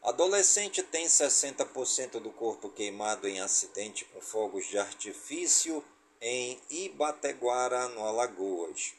Adolescente 0.04 0.82
tem 0.82 1.06
60% 1.06 2.20
do 2.20 2.30
corpo 2.30 2.68
queimado 2.68 3.26
em 3.26 3.40
acidente 3.40 4.04
com 4.04 4.20
fogos 4.20 4.66
de 4.66 4.76
artifício 4.76 5.82
em 6.20 6.60
Ibateguara, 6.68 7.88
no 7.88 8.04
Alagoas. 8.04 8.92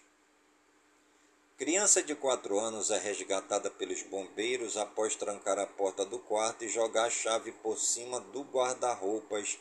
Criança 1.59 2.01
de 2.01 2.15
4 2.15 2.59
anos 2.59 2.89
é 2.89 2.97
resgatada 2.97 3.69
pelos 3.69 4.01
bombeiros 4.01 4.77
após 4.77 5.15
trancar 5.15 5.59
a 5.59 5.67
porta 5.67 6.03
do 6.03 6.17
quarto 6.17 6.65
e 6.65 6.69
jogar 6.69 7.05
a 7.05 7.11
chave 7.11 7.51
por 7.51 7.77
cima 7.77 8.19
do 8.19 8.41
guarda-roupas 8.41 9.59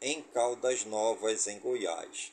em 0.00 0.22
Caldas 0.22 0.84
Novas, 0.84 1.48
em 1.48 1.58
Goiás. 1.58 2.30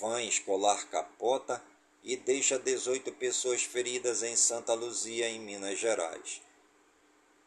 Van 0.00 0.20
escolar 0.24 0.90
capota 0.90 1.62
e 2.02 2.16
deixa 2.16 2.58
18 2.58 3.12
pessoas 3.12 3.62
feridas 3.62 4.24
em 4.24 4.34
Santa 4.34 4.74
Luzia, 4.74 5.28
em 5.28 5.38
Minas 5.38 5.78
Gerais. 5.78 6.44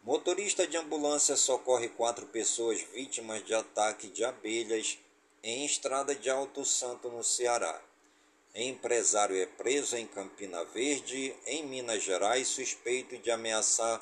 Motorista 0.04 0.66
de 0.66 0.78
ambulância 0.78 1.36
socorre 1.36 1.90
quatro 1.90 2.26
pessoas 2.28 2.82
vítimas 2.94 3.44
de 3.46 3.54
ataque 3.54 4.08
de 4.08 4.24
abelhas 4.24 4.98
em 5.44 5.66
estrada 5.66 6.16
de 6.16 6.30
Alto 6.30 6.64
Santo, 6.64 7.10
no 7.10 7.22
Ceará. 7.22 7.82
Empresário 8.56 9.36
é 9.36 9.46
preso 9.46 9.98
em 9.98 10.08
Campina 10.08 10.64
Verde, 10.64 11.36
em 11.46 11.66
Minas 11.66 12.02
Gerais, 12.02 12.48
suspeito 12.48 13.18
de 13.18 13.30
ameaçar 13.30 14.02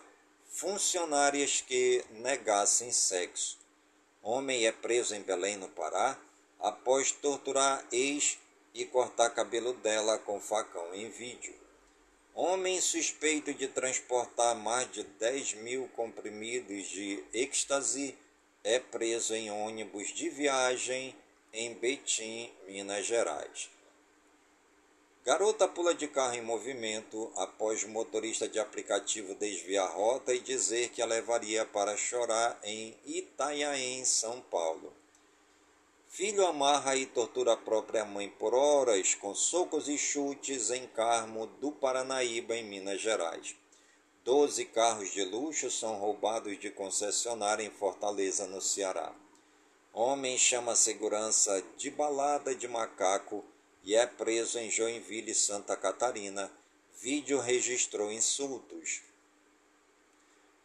funcionárias 0.50 1.62
que 1.62 2.06
negassem 2.12 2.92
sexo. 2.92 3.58
Homem 4.22 4.68
é 4.68 4.72
preso 4.72 5.16
em 5.16 5.22
Belém, 5.22 5.58
no 5.58 5.68
Pará, 5.70 6.18
após 6.60 7.12
torturar 7.12 7.84
ex 7.92 8.38
e 8.74 8.86
cortar 8.86 9.32
cabelo 9.32 9.74
dela 9.74 10.20
com 10.20 10.40
facão 10.40 10.94
em 10.94 11.10
vídeo. 11.10 11.67
Homem 12.40 12.80
suspeito 12.80 13.52
de 13.52 13.68
transportar 13.68 14.56
mais 14.56 14.92
de 14.92 15.02
10 15.02 15.56
mil 15.56 15.90
comprimidos 15.96 16.88
de 16.88 17.24
êxtase 17.34 18.16
é 18.64 18.78
preso 18.78 19.34
em 19.34 19.50
ônibus 19.50 20.14
de 20.14 20.30
viagem 20.30 21.16
em 21.52 21.74
Betim, 21.74 22.54
Minas 22.68 23.08
Gerais. 23.08 23.72
Garota 25.26 25.68
pula 25.68 25.96
de 25.96 26.08
carro 26.08 26.36
em 26.36 26.44
movimento 26.44 27.34
após 27.38 27.84
motorista 27.86 28.48
de 28.48 28.60
aplicativo 28.60 29.34
desviar 29.34 29.92
rota 29.92 30.32
e 30.32 30.40
dizer 30.40 30.90
que 30.90 31.02
a 31.02 31.08
levaria 31.08 31.66
para 31.66 31.98
chorar 31.98 32.60
em 32.64 32.96
Itanhaém, 33.04 34.06
São 34.06 34.42
Paulo. 34.42 34.94
Filho 36.10 36.48
amarra 36.48 36.96
e 36.96 37.06
tortura 37.06 37.54
a 37.54 37.58
própria 37.58 38.06
mãe 38.06 38.30
por 38.30 38.54
horas 38.54 39.14
com 39.14 39.36
socos 39.36 39.88
e 39.88 39.98
chutes 39.98 40.72
em 40.72 40.88
Carmo 40.88 41.46
do 41.46 41.72
Paranaíba, 41.72 42.56
em 42.56 42.64
Minas 42.64 43.02
Gerais. 43.02 43.56
Doze 44.24 44.66
carros 44.66 45.12
de 45.12 45.24
luxo 45.24 45.70
são 45.70 46.00
roubados 46.00 46.58
de 46.60 46.72
concessionária 46.72 47.64
em 47.64 47.70
Fortaleza, 47.70 48.48
no 48.48 48.62
Ceará. 48.62 49.14
Homem 49.94 50.38
chama 50.38 50.72
a 50.72 50.76
segurança 50.76 51.64
de 51.76 51.92
balada 51.92 52.56
de 52.56 52.68
macaco 52.68 53.44
e 53.84 53.96
é 53.96 54.06
preso 54.08 54.60
em 54.60 54.72
Joinville, 54.72 55.36
Santa 55.36 55.76
Catarina. 55.76 56.52
Vídeo 57.00 57.40
registrou 57.40 58.12
insultos. 58.12 59.02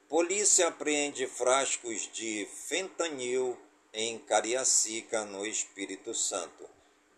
Polícia 0.08 0.68
apreende 0.68 1.26
frascos 1.26 2.08
de 2.12 2.46
fentanil 2.46 3.58
em 3.94 4.18
Cariacica, 4.18 5.24
no 5.24 5.44
Espírito 5.46 6.14
Santo. 6.14 6.68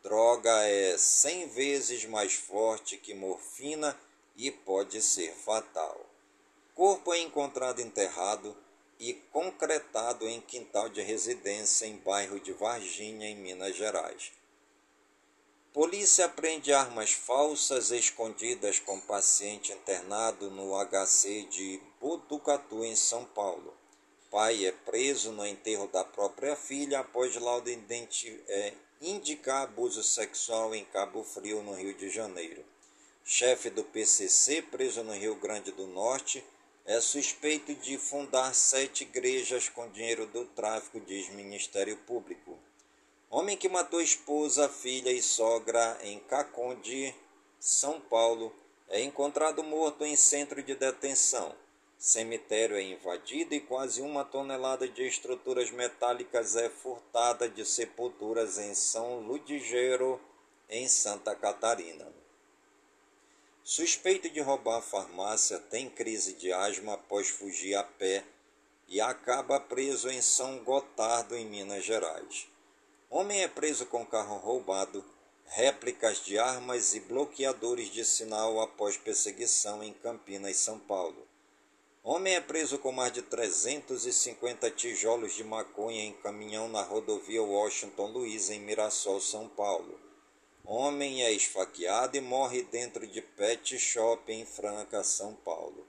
Droga 0.03 0.51
é 0.69 0.99
100 0.99 1.49
vezes 1.49 2.05
mais 2.05 2.35
forte 2.35 2.97
que 2.97 3.15
morfina 3.15 3.99
e 4.37 4.51
pode 4.51 5.01
ser 5.01 5.33
fatal. 5.33 6.05
Corpo 6.75 7.15
é 7.15 7.21
encontrado 7.21 7.81
enterrado 7.81 8.57
e 8.99 9.15
concretado 9.33 10.29
em 10.29 10.41
quintal 10.41 10.89
de 10.89 11.01
residência 11.01 11.87
em 11.87 11.97
bairro 11.97 12.41
de 12.41 12.53
Varginha, 12.53 13.29
em 13.29 13.37
Minas 13.37 13.77
Gerais. 13.77 14.33
Polícia 15.73 16.29
prende 16.29 16.73
armas 16.73 17.13
falsas 17.13 17.91
escondidas 17.91 18.79
com 18.79 19.01
paciente 19.01 19.73
internado 19.73 20.51
no 20.51 20.73
HC 20.85 21.49
de 21.51 21.81
Botucatu, 22.01 22.85
em 22.85 22.95
São 22.95 23.25
Paulo. 23.25 23.75
Pai 24.35 24.67
é 24.67 24.73
preso 24.73 25.31
no 25.31 25.47
enterro 25.47 25.87
da 25.87 26.03
própria 26.03 26.57
filha 26.57 26.99
após 26.99 27.37
laudo 27.37 27.71
é, 27.71 28.73
indicar 29.01 29.63
abuso 29.63 30.03
sexual 30.03 30.75
em 30.75 30.85
Cabo 30.87 31.23
Frio, 31.23 31.63
no 31.63 31.73
Rio 31.73 31.95
de 31.95 32.11
Janeiro. 32.11 32.65
Chefe 33.25 33.71
do 33.71 33.85
PCC, 33.85 34.61
preso 34.61 35.05
no 35.05 35.13
Rio 35.13 35.37
Grande 35.37 35.71
do 35.71 35.87
Norte, 35.87 36.45
é 36.85 37.01
suspeito 37.01 37.77
de 37.77 37.97
fundar 37.97 38.53
sete 38.57 39.05
igrejas 39.05 39.69
com 39.69 39.89
dinheiro 39.89 40.27
do 40.27 40.45
tráfico, 40.47 40.99
diz 40.99 41.29
Ministério 41.29 41.97
Público. 41.99 42.59
Homem 43.31 43.57
que 43.57 43.69
matou 43.69 44.01
esposa, 44.01 44.69
filha 44.69 45.13
e 45.13 45.23
sogra 45.23 45.97
em 46.03 46.19
Caconde, 46.19 47.15
São 47.61 48.01
Paulo, 48.01 48.53
é 48.89 49.01
encontrado 49.01 49.63
morto 49.63 50.05
em 50.05 50.17
centro 50.17 50.61
de 50.61 50.75
detenção. 50.75 51.55
Cemitério 51.99 52.77
é 52.77 52.83
invadido 52.83 53.55
e 53.55 53.61
quase 53.61 54.03
uma 54.03 54.25
tonelada 54.25 54.87
de 54.87 55.07
estruturas 55.07 55.71
metálicas 55.71 56.57
é 56.57 56.69
furtada 56.69 57.49
de 57.49 57.65
sepulturas 57.65 58.59
em 58.59 58.75
São 58.75 59.21
Ludigero, 59.21 60.21
em 60.69 60.87
Santa 60.89 61.35
Catarina. 61.35 62.07
Suspeito 63.63 64.29
de 64.29 64.41
roubar 64.41 64.83
farmácia, 64.83 65.59
tem 65.59 65.89
crise 65.89 66.35
de 66.35 66.53
asma 66.53 66.95
após 66.95 67.31
fugir 67.31 67.75
a 67.75 67.83
pé 67.83 68.23
e 68.87 69.01
acaba 69.01 69.59
preso 69.59 70.11
em 70.11 70.21
São 70.21 70.59
Gotardo, 70.63 71.35
em 71.35 71.47
Minas 71.47 71.85
Gerais. 71.85 72.47
Homem 73.09 73.43
é 73.43 73.49
preso 73.49 73.87
com 73.87 74.05
carro 74.05 74.37
roubado, 74.37 75.03
réplicas 75.47 76.23
de 76.23 76.39
armas 76.39 76.95
e 76.95 77.01
bloqueadores 77.01 77.89
de 77.89 78.05
sinal 78.05 78.61
após 78.61 78.97
perseguição 78.97 79.83
em 79.83 79.93
Campinas, 79.95 80.57
São 80.57 80.79
Paulo. 80.79 81.27
Homem 82.07 82.35
é 82.35 82.41
preso 82.41 82.77
com 82.77 82.93
mais 82.93 83.11
de 83.15 83.23
350 83.23 84.71
tijolos 84.73 85.33
de 85.33 85.43
maconha 85.43 86.05
em 86.05 86.13
caminhão 86.13 86.69
na 86.69 86.83
rodovia 86.83 87.43
Washington 87.43 88.09
Luiz, 88.09 88.51
em 88.51 88.61
Mirassol, 88.61 89.23
São 89.23 89.49
Paulo. 89.49 89.99
Homem 90.63 91.25
é 91.25 91.33
esfaqueado 91.33 92.15
e 92.15 92.21
morre 92.21 92.63
dentro 92.65 93.07
de 93.07 93.23
pet 93.23 93.79
shop 93.79 94.31
em 94.31 94.45
Franca, 94.45 95.03
São 95.03 95.33
Paulo. 95.33 95.87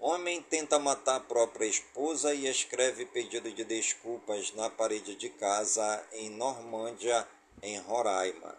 Homem 0.00 0.40
tenta 0.40 0.78
matar 0.78 1.16
a 1.16 1.20
própria 1.20 1.66
esposa 1.66 2.32
e 2.32 2.46
escreve 2.46 3.04
pedido 3.04 3.52
de 3.52 3.62
desculpas 3.62 4.54
na 4.54 4.70
parede 4.70 5.14
de 5.16 5.28
casa 5.28 6.02
em 6.12 6.30
Normândia, 6.30 7.28
em 7.62 7.78
Roraima. 7.80 8.56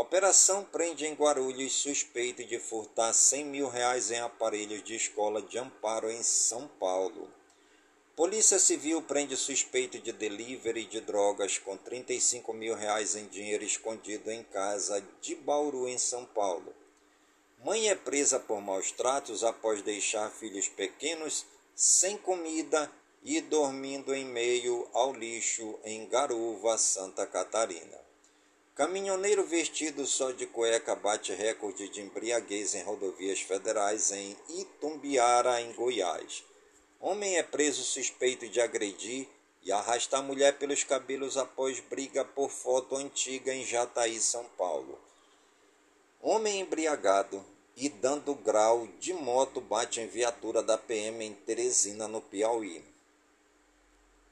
Operação 0.00 0.62
prende 0.62 1.04
em 1.04 1.14
Guarulhos 1.14 1.72
suspeito 1.72 2.44
de 2.44 2.60
furtar 2.60 3.12
100 3.12 3.44
mil 3.46 3.68
reais 3.68 4.12
em 4.12 4.20
aparelhos 4.20 4.84
de 4.84 4.94
escola 4.94 5.42
de 5.42 5.58
amparo 5.58 6.08
em 6.08 6.22
São 6.22 6.68
Paulo. 6.68 7.28
Polícia 8.14 8.60
Civil 8.60 9.02
prende 9.02 9.36
suspeito 9.36 9.98
de 9.98 10.12
delivery 10.12 10.84
de 10.84 11.00
drogas 11.00 11.58
com 11.58 11.76
35 11.76 12.52
mil 12.52 12.76
reais 12.76 13.16
em 13.16 13.26
dinheiro 13.26 13.64
escondido 13.64 14.30
em 14.30 14.44
casa 14.44 15.04
de 15.20 15.34
Bauru, 15.34 15.88
em 15.88 15.98
São 15.98 16.24
Paulo. 16.24 16.72
Mãe 17.64 17.88
é 17.88 17.96
presa 17.96 18.38
por 18.38 18.60
maus 18.60 18.92
tratos 18.92 19.42
após 19.42 19.82
deixar 19.82 20.30
filhos 20.30 20.68
pequenos 20.68 21.44
sem 21.74 22.16
comida 22.16 22.88
e 23.24 23.40
dormindo 23.40 24.14
em 24.14 24.24
meio 24.24 24.88
ao 24.92 25.12
lixo 25.12 25.76
em 25.82 26.08
Garuva, 26.08 26.78
Santa 26.78 27.26
Catarina. 27.26 28.07
Caminhoneiro 28.78 29.44
vestido 29.44 30.06
só 30.06 30.30
de 30.30 30.46
cueca 30.46 30.94
bate 30.94 31.34
recorde 31.34 31.88
de 31.88 32.00
embriaguez 32.00 32.76
em 32.76 32.82
rodovias 32.84 33.40
federais 33.40 34.12
em 34.12 34.36
Itumbiara, 34.50 35.60
em 35.60 35.72
Goiás. 35.72 36.44
Homem 37.00 37.38
é 37.38 37.42
preso 37.42 37.82
suspeito 37.82 38.48
de 38.48 38.60
agredir 38.60 39.26
e 39.64 39.72
arrastar 39.72 40.22
mulher 40.22 40.58
pelos 40.58 40.84
cabelos 40.84 41.36
após 41.36 41.80
briga 41.80 42.24
por 42.24 42.50
foto 42.50 42.94
antiga 42.94 43.52
em 43.52 43.64
Jataí, 43.64 44.20
São 44.20 44.44
Paulo. 44.56 44.96
Homem 46.20 46.60
embriagado 46.60 47.44
e 47.76 47.88
dando 47.88 48.32
grau 48.32 48.86
de 49.00 49.12
moto 49.12 49.60
bate 49.60 50.00
em 50.00 50.06
viatura 50.06 50.62
da 50.62 50.78
PM 50.78 51.24
em 51.24 51.34
Teresina, 51.34 52.06
no 52.06 52.20
Piauí. 52.20 52.84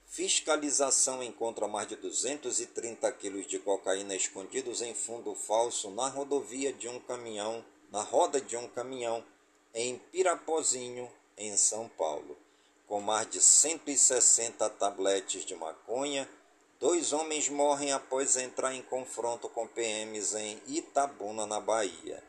Fiscalização 0.08 1.22
encontra 1.22 1.68
mais 1.68 1.88
de 1.88 1.96
230 1.96 3.10
quilos 3.12 3.46
de 3.46 3.58
cocaína 3.58 4.14
escondidos 4.14 4.80
em 4.80 4.94
fundo 4.94 5.34
falso 5.34 5.90
na 5.90 6.08
rodovia 6.08 6.72
de 6.72 6.88
um 6.88 6.98
caminhão, 7.00 7.62
na 7.90 8.02
roda 8.02 8.40
de 8.40 8.56
um 8.56 8.66
caminhão 8.68 9.22
em 9.74 9.98
Pirapozinho, 9.98 11.10
em 11.36 11.54
São 11.56 11.88
Paulo. 11.88 12.38
Com 12.86 13.00
mais 13.00 13.28
de 13.28 13.40
160 13.40 14.70
tabletes 14.70 15.44
de 15.44 15.54
maconha, 15.54 16.26
dois 16.78 17.12
homens 17.12 17.48
morrem 17.48 17.92
após 17.92 18.36
entrar 18.36 18.72
em 18.74 18.82
confronto 18.82 19.48
com 19.48 19.66
PMs 19.66 20.34
em 20.34 20.62
Itabuna, 20.68 21.46
na 21.46 21.60
Bahia. 21.60 22.22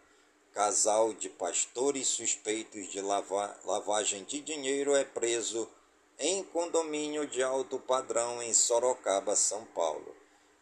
Casal 0.52 1.14
de 1.14 1.30
pastores 1.30 2.08
suspeitos 2.08 2.90
de 2.90 3.00
lava 3.00 3.56
lavagem 3.64 4.24
de 4.24 4.42
dinheiro 4.42 4.96
é 4.96 5.06
preso 5.06 5.70
em 6.20 6.44
condomínio 6.46 7.28
de 7.28 7.44
alto 7.44 7.78
padrão 7.78 8.42
em 8.42 8.52
Sorocaba, 8.52 9.36
São 9.36 9.64
Paulo. 9.66 10.16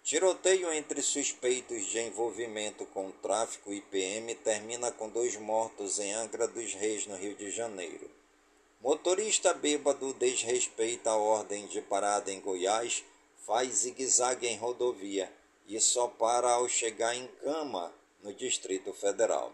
Tiroteio 0.03 0.71
entre 0.73 1.01
suspeitos 1.01 1.85
de 1.85 1.99
envolvimento 1.99 2.85
com 2.87 3.09
tráfico 3.09 3.71
e 3.71 3.79
PM 3.79 4.35
termina 4.35 4.91
com 4.91 5.09
dois 5.09 5.37
mortos 5.37 5.97
em 5.97 6.11
Angra 6.13 6.45
dos 6.45 6.73
Reis, 6.73 7.07
no 7.07 7.15
Rio 7.15 7.35
de 7.35 7.49
Janeiro. 7.51 8.11
Motorista 8.81 9.53
bêbado 9.53 10.13
desrespeita 10.13 11.11
a 11.11 11.15
ordem 11.15 11.65
de 11.67 11.81
parada 11.81 12.31
em 12.31 12.41
Goiás, 12.41 13.03
faz 13.45 13.77
zigue-zague 13.77 14.47
em 14.47 14.57
rodovia 14.57 15.31
e 15.67 15.79
só 15.79 16.07
para 16.07 16.51
ao 16.51 16.67
chegar 16.67 17.15
em 17.15 17.27
Cama, 17.41 17.93
no 18.21 18.33
Distrito 18.33 18.91
Federal. 18.93 19.53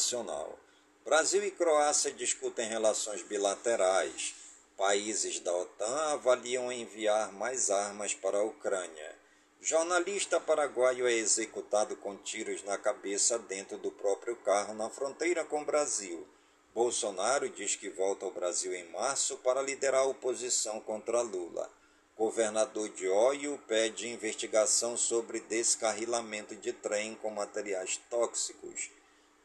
Internacional. 0.00 0.58
Brasil 1.04 1.44
e 1.44 1.50
Croácia 1.50 2.10
discutem 2.12 2.68
relações 2.68 3.22
bilaterais. 3.22 4.34
Países 4.76 5.40
da 5.40 5.54
OTAN 5.54 6.12
avaliam 6.12 6.72
enviar 6.72 7.32
mais 7.32 7.70
armas 7.70 8.14
para 8.14 8.38
a 8.38 8.42
Ucrânia. 8.42 9.14
Jornalista 9.60 10.40
paraguaio 10.40 11.06
é 11.06 11.12
executado 11.12 11.94
com 11.96 12.16
tiros 12.16 12.64
na 12.64 12.78
cabeça 12.78 13.38
dentro 13.38 13.76
do 13.76 13.90
próprio 13.90 14.36
carro 14.36 14.72
na 14.72 14.88
fronteira 14.88 15.44
com 15.44 15.60
o 15.60 15.66
Brasil. 15.66 16.26
Bolsonaro 16.74 17.50
diz 17.50 17.76
que 17.76 17.90
volta 17.90 18.24
ao 18.24 18.30
Brasil 18.30 18.72
em 18.74 18.88
março 18.90 19.36
para 19.38 19.60
liderar 19.60 20.02
a 20.02 20.06
oposição 20.06 20.80
contra 20.80 21.20
Lula. 21.20 21.68
Governador 22.16 22.88
de 22.90 23.08
Oio 23.08 23.58
pede 23.66 24.08
investigação 24.08 24.96
sobre 24.96 25.40
descarrilamento 25.40 26.54
de 26.56 26.72
trem 26.72 27.14
com 27.16 27.30
materiais 27.30 27.98
tóxicos. 28.08 28.90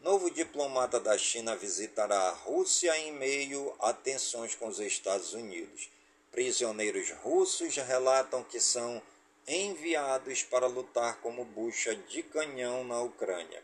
Novo 0.06 0.30
diplomata 0.30 1.00
da 1.00 1.18
China 1.18 1.56
visitará 1.56 2.16
a 2.16 2.32
Rússia 2.32 2.96
em 2.96 3.12
meio 3.12 3.74
a 3.80 3.92
tensões 3.92 4.54
com 4.54 4.68
os 4.68 4.80
Estados 4.80 5.34
Unidos. 5.34 5.90
Prisioneiros 6.32 7.10
russos 7.24 7.76
relatam 7.78 8.44
que 8.44 8.60
são 8.60 9.02
enviados 9.48 10.44
para 10.44 10.68
lutar 10.68 11.20
como 11.22 11.44
bucha 11.44 11.96
de 11.96 12.22
canhão 12.22 12.84
na 12.84 13.02
Ucrânia. 13.02 13.64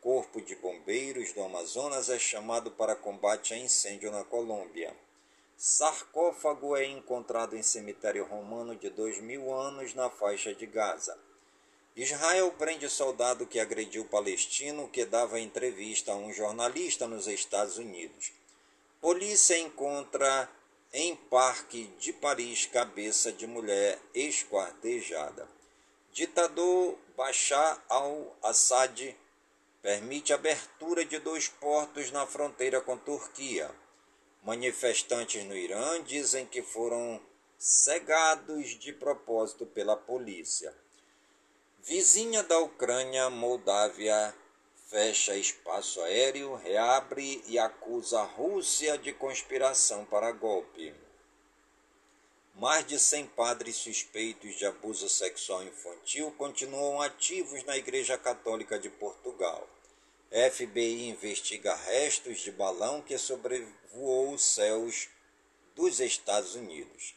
Corpo 0.00 0.40
de 0.40 0.56
Bombeiros 0.56 1.34
do 1.34 1.42
Amazonas 1.42 2.08
é 2.08 2.18
chamado 2.18 2.70
para 2.70 2.96
combate 2.96 3.52
a 3.52 3.58
incêndio 3.58 4.10
na 4.10 4.24
Colômbia. 4.24 4.96
Sarcófago 5.58 6.74
é 6.74 6.86
encontrado 6.86 7.54
em 7.54 7.62
cemitério 7.62 8.24
romano 8.24 8.74
de 8.74 8.88
dois 8.88 9.20
mil 9.20 9.52
anos 9.52 9.92
na 9.92 10.08
faixa 10.08 10.54
de 10.54 10.64
Gaza. 10.64 11.18
Israel 11.96 12.52
prende 12.58 12.90
soldado 12.90 13.46
que 13.46 13.58
agrediu 13.58 14.04
palestino 14.04 14.86
que 14.86 15.06
dava 15.06 15.40
entrevista 15.40 16.12
a 16.12 16.16
um 16.16 16.30
jornalista 16.30 17.08
nos 17.08 17.26
Estados 17.26 17.78
Unidos. 17.78 18.32
Polícia 19.00 19.58
encontra 19.58 20.46
em 20.92 21.16
parque 21.16 21.84
de 21.98 22.12
Paris 22.12 22.66
cabeça 22.66 23.32
de 23.32 23.46
mulher 23.46 23.98
esquartejada. 24.12 25.48
Ditador 26.12 26.98
Bashar 27.16 27.82
al-Assad 27.88 29.16
permite 29.80 30.34
abertura 30.34 31.02
de 31.02 31.18
dois 31.18 31.48
portos 31.48 32.10
na 32.10 32.26
fronteira 32.26 32.78
com 32.78 32.98
Turquia. 32.98 33.70
Manifestantes 34.42 35.42
no 35.46 35.56
Irã 35.56 36.02
dizem 36.02 36.44
que 36.44 36.60
foram 36.60 37.18
cegados 37.58 38.78
de 38.78 38.92
propósito 38.92 39.64
pela 39.64 39.96
polícia. 39.96 40.74
Vizinha 41.88 42.42
da 42.42 42.58
Ucrânia, 42.58 43.30
Moldávia, 43.30 44.34
fecha 44.88 45.36
espaço 45.36 46.00
aéreo, 46.00 46.56
reabre 46.56 47.40
e 47.46 47.60
acusa 47.60 48.22
a 48.22 48.24
Rússia 48.24 48.98
de 48.98 49.12
conspiração 49.12 50.04
para 50.04 50.32
golpe. 50.32 50.92
Mais 52.56 52.84
de 52.84 52.98
100 52.98 53.28
padres 53.28 53.76
suspeitos 53.76 54.56
de 54.56 54.66
abuso 54.66 55.08
sexual 55.08 55.62
infantil 55.62 56.32
continuam 56.32 57.00
ativos 57.00 57.62
na 57.62 57.76
Igreja 57.76 58.18
Católica 58.18 58.80
de 58.80 58.90
Portugal. 58.90 59.68
FBI 60.28 61.08
investiga 61.08 61.72
restos 61.76 62.40
de 62.40 62.50
balão 62.50 63.00
que 63.00 63.16
sobrevoou 63.16 64.32
os 64.32 64.42
céus 64.42 65.08
dos 65.76 66.00
Estados 66.00 66.56
Unidos. 66.56 67.14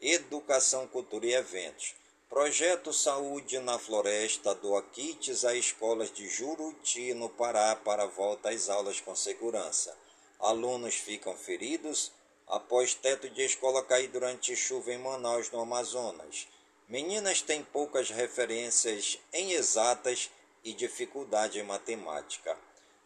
Educação, 0.00 0.88
cultura 0.88 1.26
e 1.26 1.34
eventos. 1.34 1.94
Projeto 2.36 2.92
Saúde 2.92 3.58
na 3.60 3.78
Floresta 3.78 4.54
doa 4.54 4.82
kits 4.82 5.42
a 5.42 5.54
escolas 5.54 6.12
de 6.12 6.28
Juruti, 6.28 7.14
no 7.14 7.30
Pará, 7.30 7.74
para 7.74 8.04
volta 8.04 8.50
às 8.50 8.68
aulas 8.68 9.00
com 9.00 9.16
segurança. 9.16 9.96
Alunos 10.38 10.96
ficam 10.96 11.34
feridos 11.34 12.12
após 12.46 12.92
teto 12.92 13.30
de 13.30 13.40
escola 13.40 13.82
cair 13.82 14.08
durante 14.08 14.54
chuva 14.54 14.92
em 14.92 14.98
Manaus, 14.98 15.50
no 15.50 15.60
Amazonas. 15.60 16.46
Meninas 16.86 17.40
têm 17.40 17.64
poucas 17.64 18.10
referências 18.10 19.18
em 19.32 19.52
exatas 19.52 20.30
e 20.62 20.74
dificuldade 20.74 21.58
em 21.58 21.62
matemática. 21.62 22.54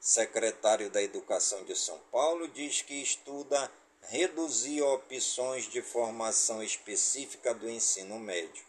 Secretário 0.01 0.91
da 0.91 1.01
Educação 1.01 1.63
de 1.63 1.77
São 1.77 2.01
Paulo 2.11 2.49
diz 2.49 2.83
que 2.83 3.01
estuda 3.01 3.71
reduzir 4.09 4.83
opções 4.83 5.71
de 5.71 5.81
formação 5.81 6.61
específica 6.61 7.55
do 7.55 7.71
ensino 7.71 8.19
médio. 8.19 8.69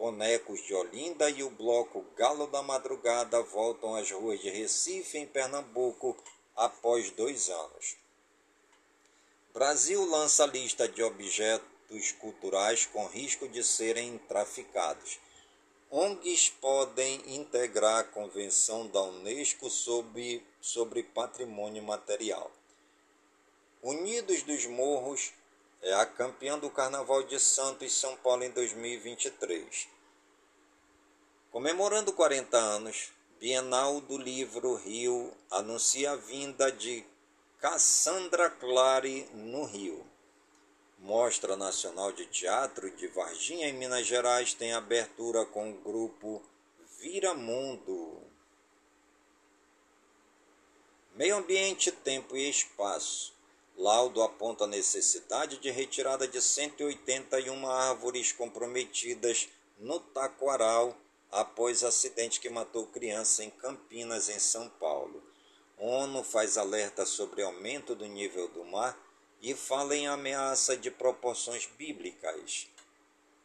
Bonecos 0.00 0.62
de 0.62 0.72
Olinda 0.72 1.28
e 1.28 1.42
o 1.42 1.50
bloco 1.50 2.02
Galo 2.16 2.46
da 2.46 2.62
Madrugada 2.62 3.42
voltam 3.42 3.94
às 3.94 4.10
ruas 4.10 4.40
de 4.40 4.48
Recife, 4.48 5.18
em 5.18 5.26
Pernambuco, 5.26 6.16
após 6.56 7.10
dois 7.10 7.50
anos. 7.50 7.98
Brasil 9.52 10.02
lança 10.06 10.46
lista 10.46 10.88
de 10.88 11.02
objetos 11.02 12.12
culturais 12.12 12.86
com 12.86 13.08
risco 13.08 13.46
de 13.46 13.62
serem 13.62 14.16
traficados. 14.26 15.18
ONGs 15.90 16.48
podem 16.48 17.36
integrar 17.36 17.98
a 17.98 18.04
Convenção 18.04 18.86
da 18.86 19.02
Unesco 19.02 19.68
sobre, 19.68 20.42
sobre 20.62 21.02
Patrimônio 21.02 21.82
Material. 21.82 22.50
Unidos 23.82 24.42
dos 24.44 24.64
Morros 24.64 25.34
é 25.82 25.94
a 25.94 26.04
campeã 26.04 26.58
do 26.58 26.68
Carnaval 26.68 27.22
de 27.22 27.40
Santos 27.40 27.92
São 27.92 28.16
Paulo 28.16 28.44
em 28.44 28.50
2023. 28.50 29.88
Comemorando 31.50 32.12
40 32.12 32.56
anos, 32.56 33.10
Bienal 33.38 34.00
do 34.02 34.18
Livro 34.18 34.74
Rio 34.74 35.32
anuncia 35.50 36.12
a 36.12 36.16
vinda 36.16 36.70
de 36.70 37.04
Cassandra 37.58 38.50
Clare 38.50 39.26
no 39.32 39.64
Rio. 39.64 40.06
Mostra 40.98 41.56
Nacional 41.56 42.12
de 42.12 42.26
Teatro 42.26 42.90
de 42.94 43.06
Varginha, 43.08 43.66
em 43.66 43.72
Minas 43.72 44.06
Gerais, 44.06 44.52
tem 44.52 44.74
abertura 44.74 45.46
com 45.46 45.70
o 45.70 45.80
grupo 45.80 46.42
Vira 47.00 47.32
Mundo. 47.32 48.22
Meio 51.14 51.36
Ambiente, 51.36 51.90
Tempo 51.90 52.36
e 52.36 52.50
Espaço. 52.50 53.39
Laudo 53.80 54.22
aponta 54.22 54.64
a 54.64 54.66
necessidade 54.66 55.56
de 55.56 55.70
retirada 55.70 56.28
de 56.28 56.42
181 56.42 57.66
árvores 57.66 58.30
comprometidas 58.30 59.48
no 59.78 59.98
Taquaral 59.98 60.94
após 61.32 61.82
acidente 61.82 62.40
que 62.40 62.50
matou 62.50 62.88
criança 62.88 63.42
em 63.42 63.48
Campinas, 63.48 64.28
em 64.28 64.38
São 64.38 64.68
Paulo. 64.68 65.22
ONU 65.78 66.22
faz 66.22 66.58
alerta 66.58 67.06
sobre 67.06 67.40
aumento 67.40 67.94
do 67.94 68.04
nível 68.04 68.48
do 68.48 68.66
mar 68.66 68.98
e 69.40 69.54
fala 69.54 69.96
em 69.96 70.06
ameaça 70.06 70.76
de 70.76 70.90
proporções 70.90 71.64
bíblicas. 71.64 72.68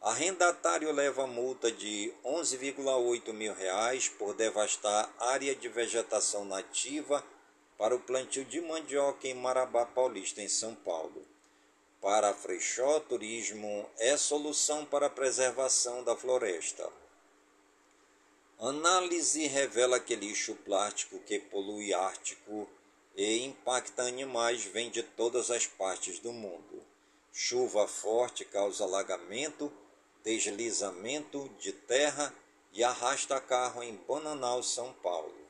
Arrendatário 0.01 0.91
leva 0.91 1.25
multa 1.25 1.71
de 1.71 2.13
11,8 2.25 3.31
mil 3.31 3.53
reais 3.53 4.09
por 4.09 4.33
devastar 4.33 5.15
área 5.17 5.55
de 5.55 5.69
vegetação 5.69 6.43
nativa 6.43 7.23
para 7.78 7.95
o 7.95 7.99
plantio 7.99 8.45
de 8.45 8.61
mandioca 8.61 9.28
em 9.28 9.34
Marabá 9.34 9.86
Paulista, 9.86 10.41
em 10.41 10.47
São 10.47 10.73
Paulo. 10.76 11.26
Para 12.01 12.34
Freixó, 12.34 12.99
turismo 12.99 13.89
é 13.97 14.15
solução 14.15 14.86
para 14.86 15.07
a 15.07 15.09
preservação 15.09 16.03
da 16.03 16.15
floresta. 16.15 16.88
Análise 18.59 19.47
revela 19.47 19.99
que 19.99 20.15
lixo 20.15 20.55
plástico 20.55 21.19
que 21.19 21.39
polui 21.39 21.93
Ártico 21.93 22.69
e 23.15 23.43
impacta 23.43 24.03
animais 24.03 24.63
vem 24.63 24.89
de 24.89 25.03
todas 25.03 25.51
as 25.51 25.65
partes 25.65 26.19
do 26.19 26.32
mundo. 26.32 26.84
Chuva 27.34 27.88
forte 27.88 28.45
causa 28.45 28.84
alagamento, 28.84 29.71
deslizamento 30.23 31.49
de 31.59 31.73
terra 31.73 32.34
e 32.71 32.84
arrasta 32.84 33.39
carro 33.41 33.84
em 33.84 33.95
Bananal, 34.07 34.63
São 34.63 34.93
Paulo. 34.93 35.44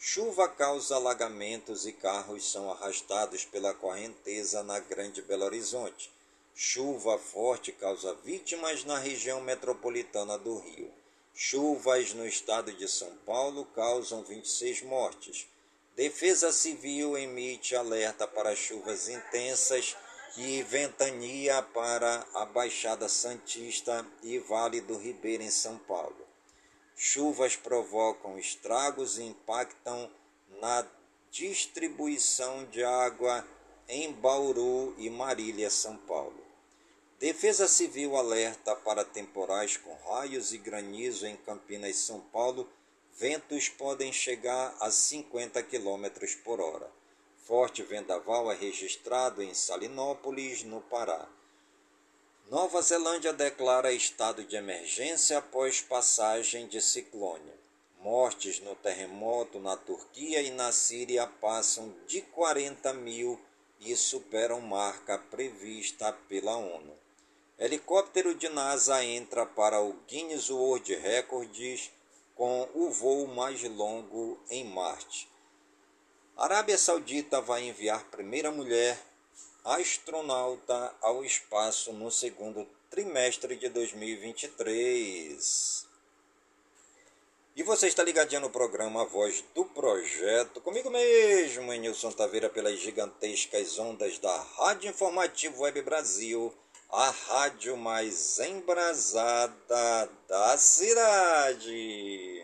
Chuva 0.00 0.48
causa 0.48 0.94
alagamentos 0.94 1.84
e 1.84 1.92
carros 1.92 2.52
são 2.52 2.70
arrastados 2.70 3.44
pela 3.44 3.74
correnteza 3.74 4.62
na 4.62 4.78
Grande 4.78 5.20
Belo 5.20 5.44
Horizonte. 5.44 6.08
Chuva 6.54 7.18
forte 7.18 7.72
causa 7.72 8.14
vítimas 8.22 8.84
na 8.84 8.96
região 8.96 9.40
metropolitana 9.40 10.38
do 10.38 10.56
Rio. 10.60 10.88
Chuvas 11.34 12.14
no 12.14 12.24
estado 12.24 12.72
de 12.72 12.86
São 12.88 13.12
Paulo 13.26 13.64
causam 13.74 14.22
26 14.22 14.82
mortes. 14.82 15.48
Defesa 15.96 16.52
Civil 16.52 17.18
emite 17.18 17.74
alerta 17.74 18.24
para 18.24 18.54
chuvas 18.54 19.08
intensas 19.08 19.96
e 20.36 20.62
ventania 20.62 21.60
para 21.60 22.24
a 22.34 22.46
Baixada 22.46 23.08
Santista 23.08 24.06
e 24.22 24.38
Vale 24.38 24.80
do 24.80 24.96
Ribeira, 24.96 25.42
em 25.42 25.50
São 25.50 25.76
Paulo. 25.76 26.27
Chuvas 27.00 27.54
provocam 27.54 28.36
estragos 28.40 29.18
e 29.18 29.22
impactam 29.22 30.10
na 30.60 30.84
distribuição 31.30 32.64
de 32.64 32.82
água 32.82 33.46
em 33.88 34.12
Bauru 34.12 34.92
e 34.98 35.08
Marília, 35.08 35.70
São 35.70 35.96
Paulo. 35.96 36.44
Defesa 37.20 37.68
Civil 37.68 38.16
alerta 38.16 38.74
para 38.74 39.04
temporais 39.04 39.76
com 39.76 39.94
raios 40.10 40.52
e 40.52 40.58
granizo 40.58 41.24
em 41.24 41.36
Campinas, 41.36 41.94
São 41.98 42.18
Paulo. 42.18 42.68
Ventos 43.16 43.68
podem 43.68 44.12
chegar 44.12 44.74
a 44.80 44.90
50 44.90 45.62
km 45.62 46.06
por 46.42 46.60
hora. 46.60 46.90
Forte 47.44 47.80
vendaval 47.84 48.50
é 48.50 48.56
registrado 48.56 49.40
em 49.40 49.54
Salinópolis, 49.54 50.64
no 50.64 50.80
Pará. 50.80 51.28
Nova 52.50 52.80
Zelândia 52.80 53.30
declara 53.34 53.92
estado 53.92 54.42
de 54.42 54.56
emergência 54.56 55.36
após 55.36 55.82
passagem 55.82 56.66
de 56.66 56.80
ciclone. 56.80 57.52
Mortes 58.00 58.58
no 58.60 58.74
terremoto 58.74 59.60
na 59.60 59.76
Turquia 59.76 60.40
e 60.40 60.50
na 60.50 60.72
Síria 60.72 61.26
passam 61.26 61.94
de 62.06 62.22
40 62.22 62.94
mil 62.94 63.38
e 63.78 63.94
superam 63.94 64.62
marca 64.62 65.18
prevista 65.18 66.10
pela 66.26 66.56
ONU. 66.56 66.94
Helicóptero 67.58 68.34
de 68.34 68.48
NASA 68.48 69.04
entra 69.04 69.44
para 69.44 69.82
o 69.82 69.92
Guinness 70.08 70.48
World 70.48 70.94
Records 70.94 71.90
com 72.34 72.66
o 72.72 72.90
voo 72.90 73.26
mais 73.26 73.62
longo 73.64 74.40
em 74.48 74.64
Marte. 74.64 75.28
Arábia 76.34 76.78
Saudita 76.78 77.42
vai 77.42 77.64
enviar 77.64 78.04
primeira 78.04 78.50
mulher 78.50 78.98
astronauta 79.74 80.94
ao 81.02 81.24
espaço 81.24 81.92
no 81.92 82.10
segundo 82.10 82.66
trimestre 82.90 83.56
de 83.56 83.68
2023. 83.68 85.86
E 87.54 87.62
você 87.62 87.88
está 87.88 88.02
ligadinho 88.02 88.40
no 88.40 88.50
programa 88.50 89.04
Voz 89.04 89.44
do 89.54 89.64
Projeto, 89.64 90.60
comigo 90.60 90.90
mesmo, 90.90 91.72
Nilson 91.72 92.12
Taveira, 92.12 92.48
pelas 92.48 92.78
gigantescas 92.78 93.78
ondas 93.78 94.18
da 94.18 94.36
Rádio 94.56 94.90
Informativo 94.90 95.62
Web 95.62 95.82
Brasil 95.82 96.54
a 96.90 97.10
rádio 97.10 97.76
mais 97.76 98.38
embrasada 98.38 100.08
da 100.26 100.56
cidade. 100.56 102.42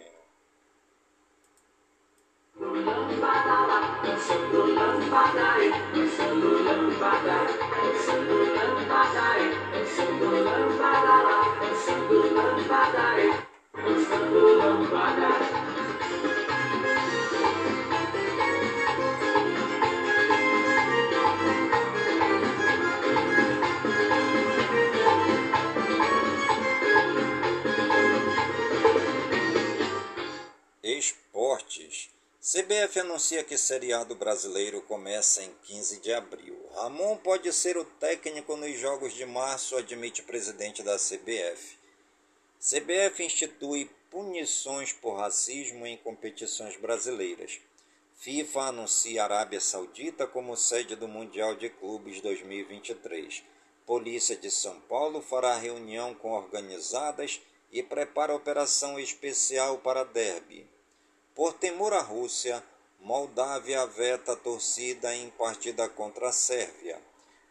CBF 32.75 32.99
anuncia 32.99 33.45
que 33.45 33.57
seriado 33.57 34.17
brasileiro 34.17 34.83
começa 34.83 35.41
em 35.45 35.55
15 35.63 36.01
de 36.01 36.13
abril. 36.13 36.59
Ramon 36.75 37.17
pode 37.19 37.53
ser 37.53 37.77
o 37.77 37.85
técnico 37.85 38.57
nos 38.57 38.77
jogos 38.77 39.15
de 39.15 39.25
março, 39.25 39.77
admite 39.77 40.25
presidente 40.25 40.83
da 40.83 40.97
CBF. 40.97 41.79
CBF 42.59 43.23
institui 43.23 43.89
punições 44.11 44.93
por 44.93 45.17
racismo 45.17 45.87
em 45.87 45.97
competições 45.99 46.77
brasileiras. 46.77 47.61
FIFA 48.17 48.63
anuncia 48.63 49.23
Arábia 49.23 49.61
Saudita 49.61 50.27
como 50.27 50.57
sede 50.57 50.97
do 50.97 51.07
Mundial 51.07 51.55
de 51.55 51.71
Clubes 51.71 52.21
2023. 52.21 53.45
Polícia 53.87 54.35
de 54.35 54.51
São 54.51 54.81
Paulo 54.81 55.23
fará 55.23 55.55
reunião 55.57 56.13
com 56.13 56.33
organizadas 56.33 57.41
e 57.71 57.85
prepara 57.85 58.35
operação 58.35 58.99
especial 58.99 59.79
para 59.79 60.03
derby. 60.03 60.74
Por 61.35 61.53
temor 61.55 61.93
à 61.93 62.01
Rússia, 62.01 62.63
Moldávia 63.01 63.85
veta 63.87 64.37
torcida 64.37 65.13
em 65.17 65.31
partida 65.31 65.89
contra 65.89 66.29
a 66.29 66.33
Sérvia. 66.33 66.97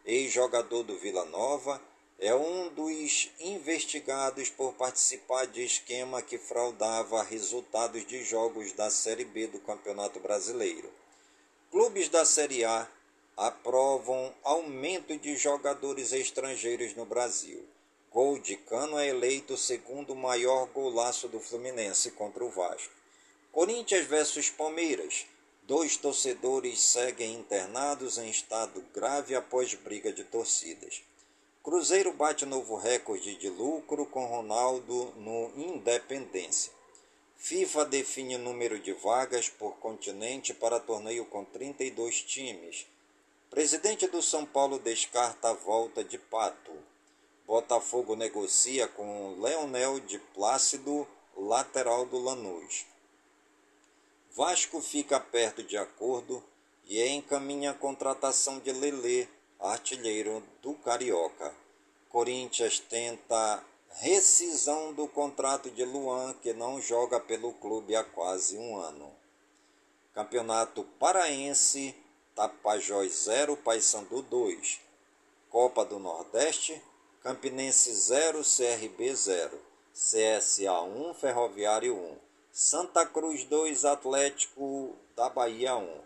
Ex-jogador 0.06 0.84
do 0.84 0.96
Vila 0.98 1.26
Nova, 1.26 1.78
é 2.18 2.34
um 2.34 2.70
dos 2.70 3.30
investigados 3.38 4.48
por 4.48 4.72
participar 4.72 5.46
de 5.46 5.62
esquema 5.62 6.22
que 6.22 6.38
fraudava 6.38 7.22
resultados 7.24 8.06
de 8.06 8.24
jogos 8.24 8.72
da 8.72 8.88
Série 8.88 9.26
B 9.26 9.48
do 9.48 9.60
Campeonato 9.60 10.18
Brasileiro. 10.18 10.90
Clubes 11.70 12.08
da 12.08 12.24
Série 12.24 12.64
A 12.64 12.88
aprovam 13.36 14.34
aumento 14.42 15.14
de 15.18 15.36
jogadores 15.36 16.10
estrangeiros 16.14 16.94
no 16.94 17.04
Brasil. 17.04 17.62
Gol 18.10 18.38
de 18.38 18.56
Cano 18.56 18.98
é 18.98 19.08
eleito 19.08 19.52
o 19.52 19.58
segundo 19.58 20.14
maior 20.16 20.68
golaço 20.68 21.28
do 21.28 21.38
Fluminense 21.38 22.12
contra 22.12 22.42
o 22.42 22.48
Vasco. 22.48 23.03
Corinthians 23.54 24.04
versus 24.06 24.50
Palmeiras. 24.50 25.26
Dois 25.62 25.96
torcedores 25.96 26.80
seguem 26.80 27.34
internados 27.34 28.18
em 28.18 28.28
estado 28.28 28.84
grave 28.92 29.36
após 29.36 29.72
briga 29.74 30.12
de 30.12 30.24
torcidas. 30.24 31.04
Cruzeiro 31.62 32.12
bate 32.12 32.44
novo 32.44 32.74
recorde 32.74 33.36
de 33.36 33.48
lucro 33.48 34.06
com 34.06 34.26
Ronaldo 34.26 35.14
no 35.18 35.52
Independência. 35.56 36.72
FIFA 37.36 37.84
define 37.84 38.36
número 38.38 38.76
de 38.80 38.92
vagas 38.92 39.48
por 39.48 39.76
continente 39.76 40.52
para 40.52 40.80
torneio 40.80 41.24
com 41.24 41.44
32 41.44 42.22
times. 42.22 42.88
Presidente 43.50 44.08
do 44.08 44.20
São 44.20 44.44
Paulo 44.44 44.80
descarta 44.80 45.50
a 45.50 45.54
volta 45.54 46.02
de 46.02 46.18
Pato. 46.18 46.72
Botafogo 47.46 48.16
negocia 48.16 48.88
com 48.88 49.40
Leonel 49.40 50.00
de 50.00 50.18
Plácido, 50.18 51.06
lateral 51.36 52.04
do 52.04 52.18
Lanús. 52.18 52.84
Vasco 54.36 54.80
fica 54.80 55.20
perto 55.20 55.62
de 55.62 55.76
acordo 55.76 56.42
e 56.86 57.00
encaminha 57.06 57.70
a 57.70 57.74
contratação 57.74 58.58
de 58.58 58.72
Lelê, 58.72 59.28
artilheiro 59.60 60.42
do 60.60 60.74
Carioca. 60.74 61.54
Corinthians 62.08 62.80
tenta 62.80 63.62
rescisão 63.90 64.92
do 64.92 65.06
contrato 65.06 65.70
de 65.70 65.84
Luan, 65.84 66.34
que 66.42 66.52
não 66.52 66.80
joga 66.80 67.20
pelo 67.20 67.52
clube 67.52 67.94
há 67.94 68.02
quase 68.02 68.58
um 68.58 68.76
ano. 68.76 69.08
Campeonato 70.12 70.82
Paraense, 70.98 71.94
Tapajós 72.34 73.26
0, 73.26 73.56
Paysandu 73.58 74.20
2. 74.22 74.80
Copa 75.48 75.84
do 75.84 76.00
Nordeste, 76.00 76.82
Campinense 77.22 77.94
0, 77.94 78.42
CRB 78.42 79.14
0. 79.14 79.60
CSA 79.92 80.82
1, 80.82 81.14
Ferroviário 81.14 81.94
1. 81.94 82.33
Santa 82.56 83.04
Cruz 83.04 83.42
2, 83.42 83.84
Atlético 83.84 84.94
da 85.16 85.28
Bahia 85.28 85.74
1. 85.74 86.00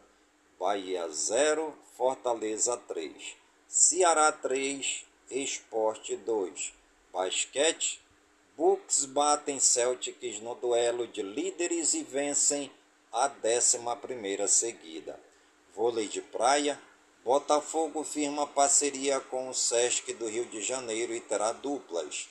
Bahia 0.59 1.07
0, 1.07 1.77
Fortaleza 1.95 2.75
3. 2.75 3.37
Ceará 3.69 4.33
3, 4.33 5.05
Esporte 5.31 6.17
2. 6.17 6.73
Basquete, 7.13 8.01
Bucks 8.57 9.05
batem 9.05 9.61
Celtics 9.61 10.41
no 10.41 10.55
duelo 10.55 11.07
de 11.07 11.21
líderes 11.21 11.93
e 11.93 12.03
vencem 12.03 12.73
a 13.13 13.31
11 13.31 14.49
seguida. 14.49 15.21
Vôlei 15.75 16.09
de 16.09 16.23
praia, 16.23 16.81
Botafogo 17.23 18.03
firma 18.03 18.47
parceria 18.47 19.21
com 19.21 19.51
o 19.51 19.55
Sesc 19.55 20.15
do 20.15 20.27
Rio 20.27 20.47
de 20.47 20.63
Janeiro 20.63 21.13
e 21.13 21.21
terá 21.21 21.53
duplas. 21.53 22.27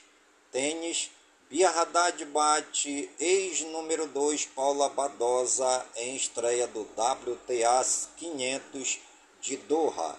Tênis, 0.50 1.08
Bia 1.50 1.70
Haddad 1.70 2.22
bate 2.26 3.10
ex-número 3.18 4.06
2 4.06 4.44
Paula 4.54 4.90
Badosa 4.90 5.86
em 5.96 6.14
estreia 6.14 6.66
do 6.66 6.82
WTA 6.82 7.86
500 8.18 8.98
de 9.40 9.56
Doha. 9.56 10.14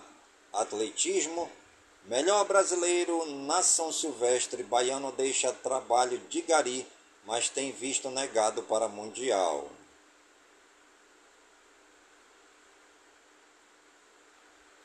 Atletismo, 0.51 1.47
melhor 2.05 2.45
brasileiro 2.45 3.27
na 3.45 3.61
São 3.61 3.91
Silvestre, 3.91 4.63
baiano 4.63 5.11
deixa 5.11 5.53
trabalho 5.53 6.17
de 6.29 6.41
gari, 6.41 6.87
mas 7.25 7.47
tem 7.47 7.71
visto 7.71 8.09
negado 8.09 8.63
para 8.63 8.87
Mundial. 8.87 9.69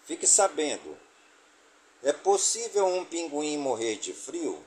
Fique 0.05 0.26
sabendo, 0.26 0.95
é 2.03 2.12
possível 2.12 2.86
um 2.86 3.03
pinguim 3.03 3.57
morrer 3.57 3.97
de 3.97 4.12
frio? 4.12 4.62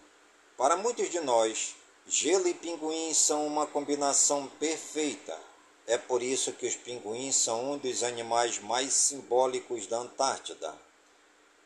Para 0.57 0.75
muitos 0.75 1.11
de 1.11 1.19
nós, 1.19 1.75
gelo 2.07 2.47
e 2.47 2.53
pinguim 2.53 3.13
são 3.13 3.45
uma 3.45 3.67
combinação 3.67 4.47
perfeita. 4.59 5.37
É 5.85 5.99
por 5.99 6.23
isso 6.23 6.51
que 6.51 6.65
os 6.65 6.75
pinguins 6.75 7.35
são 7.35 7.73
um 7.73 7.77
dos 7.77 8.01
animais 8.01 8.57
mais 8.57 8.91
simbólicos 8.91 9.85
da 9.85 9.99
Antártida. 9.99 10.73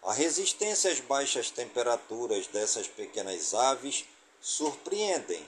A 0.04 0.12
resistência 0.12 0.92
às 0.92 1.00
baixas 1.00 1.50
temperaturas 1.50 2.48
dessas 2.48 2.86
pequenas 2.86 3.54
aves 3.54 4.04
surpreendem, 4.42 5.42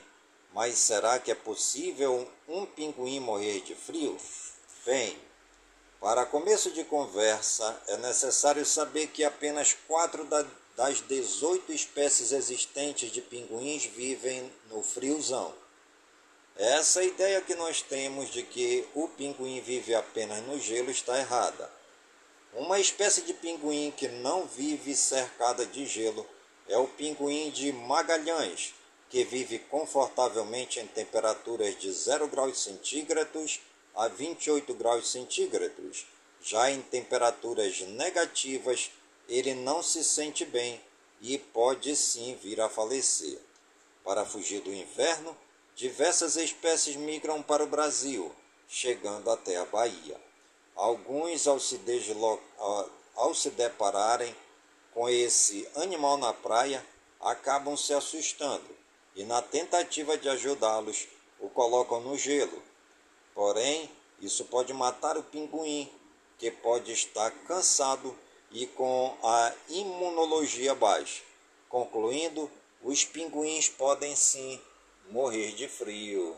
mas 0.54 0.78
será 0.78 1.20
que 1.20 1.30
é 1.30 1.36
possível 1.36 2.26
um 2.48 2.66
pinguim 2.66 3.20
morrer 3.20 3.60
de 3.60 3.76
frio? 3.76 4.18
Bem, 4.86 5.18
para 6.00 6.26
começo 6.26 6.72
de 6.72 6.86
conversa, 6.86 7.78
é 7.88 7.98
necessário 7.98 8.66
saber 8.66 9.08
que 9.08 9.24
apenas 9.26 9.76
quatro 9.86 10.24
das 10.76 11.02
18 11.02 11.72
espécies 11.72 12.32
existentes 12.32 13.12
de 13.12 13.22
pinguins 13.22 13.86
vivem 13.86 14.52
no 14.70 14.82
friozão. 14.82 15.54
Essa 16.56 17.04
ideia 17.04 17.42
que 17.42 17.56
nós 17.56 17.82
temos 17.82 18.32
de 18.32 18.44
que 18.44 18.88
o 18.94 19.08
pinguim 19.08 19.60
vive 19.62 19.96
apenas 19.96 20.46
no 20.46 20.60
gelo 20.60 20.92
está 20.92 21.18
errada. 21.18 21.72
Uma 22.54 22.80
espécie 22.80 23.22
de 23.22 23.34
pinguim 23.34 23.92
que 23.96 24.08
não 24.08 24.46
vive 24.46 24.96
cercada 24.96 25.66
de 25.66 25.86
gelo 25.86 26.26
é 26.68 26.78
o 26.78 26.88
pinguim 26.88 27.50
de 27.50 27.72
Magalhães, 27.72 28.74
que 29.10 29.24
vive 29.24 29.60
confortavelmente 29.60 30.80
em 30.80 30.88
temperaturas 30.88 31.78
de 31.80 31.92
0 31.92 32.28
graus 32.28 32.64
centígrados 32.64 33.60
a 33.96 34.08
28 34.08 34.74
graus 34.76 35.12
centígrados. 35.12 36.06
Já 36.42 36.70
em 36.70 36.82
temperaturas 36.82 37.80
negativas, 37.82 38.92
ele 39.28 39.54
não 39.54 39.82
se 39.82 40.04
sente 40.04 40.46
bem 40.46 40.82
e 41.22 41.38
pode 41.38 41.96
sim 41.96 42.38
vir 42.42 42.60
a 42.62 42.70
falecer. 42.70 43.40
Para 44.04 44.26
fugir 44.26 44.62
do 44.62 44.74
inverno, 44.74 45.36
diversas 45.76 46.36
espécies 46.36 46.96
migram 46.96 47.42
para 47.42 47.64
o 47.64 47.68
Brasil, 47.68 48.32
chegando 48.68 49.30
até 49.32 49.58
a 49.58 49.66
Bahia. 49.66 50.20
Alguns, 50.76 51.48
ao 51.48 51.60
se, 51.60 51.80
ao 53.16 53.34
se 53.34 53.50
depararem 53.52 54.36
com 54.94 55.08
esse 55.08 55.68
animal 55.76 56.18
na 56.18 56.34
praia, 56.34 56.86
acabam 57.22 57.78
se 57.78 57.94
assustando 57.94 58.76
e, 59.16 59.24
na 59.24 59.42
tentativa 59.42 60.18
de 60.18 60.28
ajudá-los, 60.28 61.08
o 61.40 61.50
colocam 61.50 62.02
no 62.02 62.18
gelo 62.18 62.62
Porém, 63.34 63.90
isso 64.22 64.46
pode 64.46 64.74
matar 64.74 65.18
o 65.18 65.24
pinguim, 65.24 65.92
que 66.38 66.52
pode 66.52 66.92
estar 66.92 67.32
cansado 67.48 68.16
e 68.54 68.68
com 68.68 69.18
a 69.24 69.52
imunologia 69.70 70.76
baixa. 70.76 71.24
Concluindo, 71.68 72.50
os 72.84 73.04
pinguins 73.04 73.68
podem 73.68 74.16
sim 74.16 74.62
morrer 75.10 75.54
de 75.54 75.68
frio. 75.68 76.38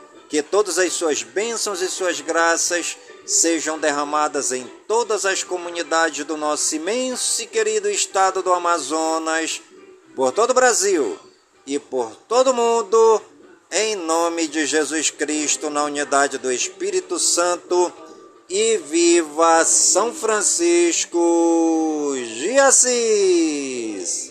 que 0.31 0.41
todas 0.41 0.79
as 0.79 0.93
suas 0.93 1.23
bênçãos 1.23 1.81
e 1.81 1.89
suas 1.89 2.21
graças 2.21 2.97
sejam 3.25 3.77
derramadas 3.77 4.53
em 4.53 4.65
todas 4.87 5.25
as 5.25 5.43
comunidades 5.43 6.23
do 6.23 6.37
nosso 6.37 6.73
imenso 6.73 7.43
e 7.43 7.45
querido 7.45 7.89
estado 7.89 8.41
do 8.41 8.53
Amazonas, 8.53 9.61
por 10.15 10.31
todo 10.31 10.51
o 10.51 10.53
Brasil 10.53 11.19
e 11.67 11.77
por 11.77 12.15
todo 12.29 12.51
o 12.51 12.53
mundo, 12.53 13.21
em 13.69 13.97
nome 13.97 14.47
de 14.47 14.65
Jesus 14.65 15.09
Cristo, 15.09 15.69
na 15.69 15.83
unidade 15.83 16.37
do 16.37 16.49
Espírito 16.49 17.19
Santo, 17.19 17.91
e 18.49 18.77
viva 18.77 19.65
São 19.65 20.13
Francisco 20.13 22.13
de 22.37 22.57
Assis! 22.57 24.30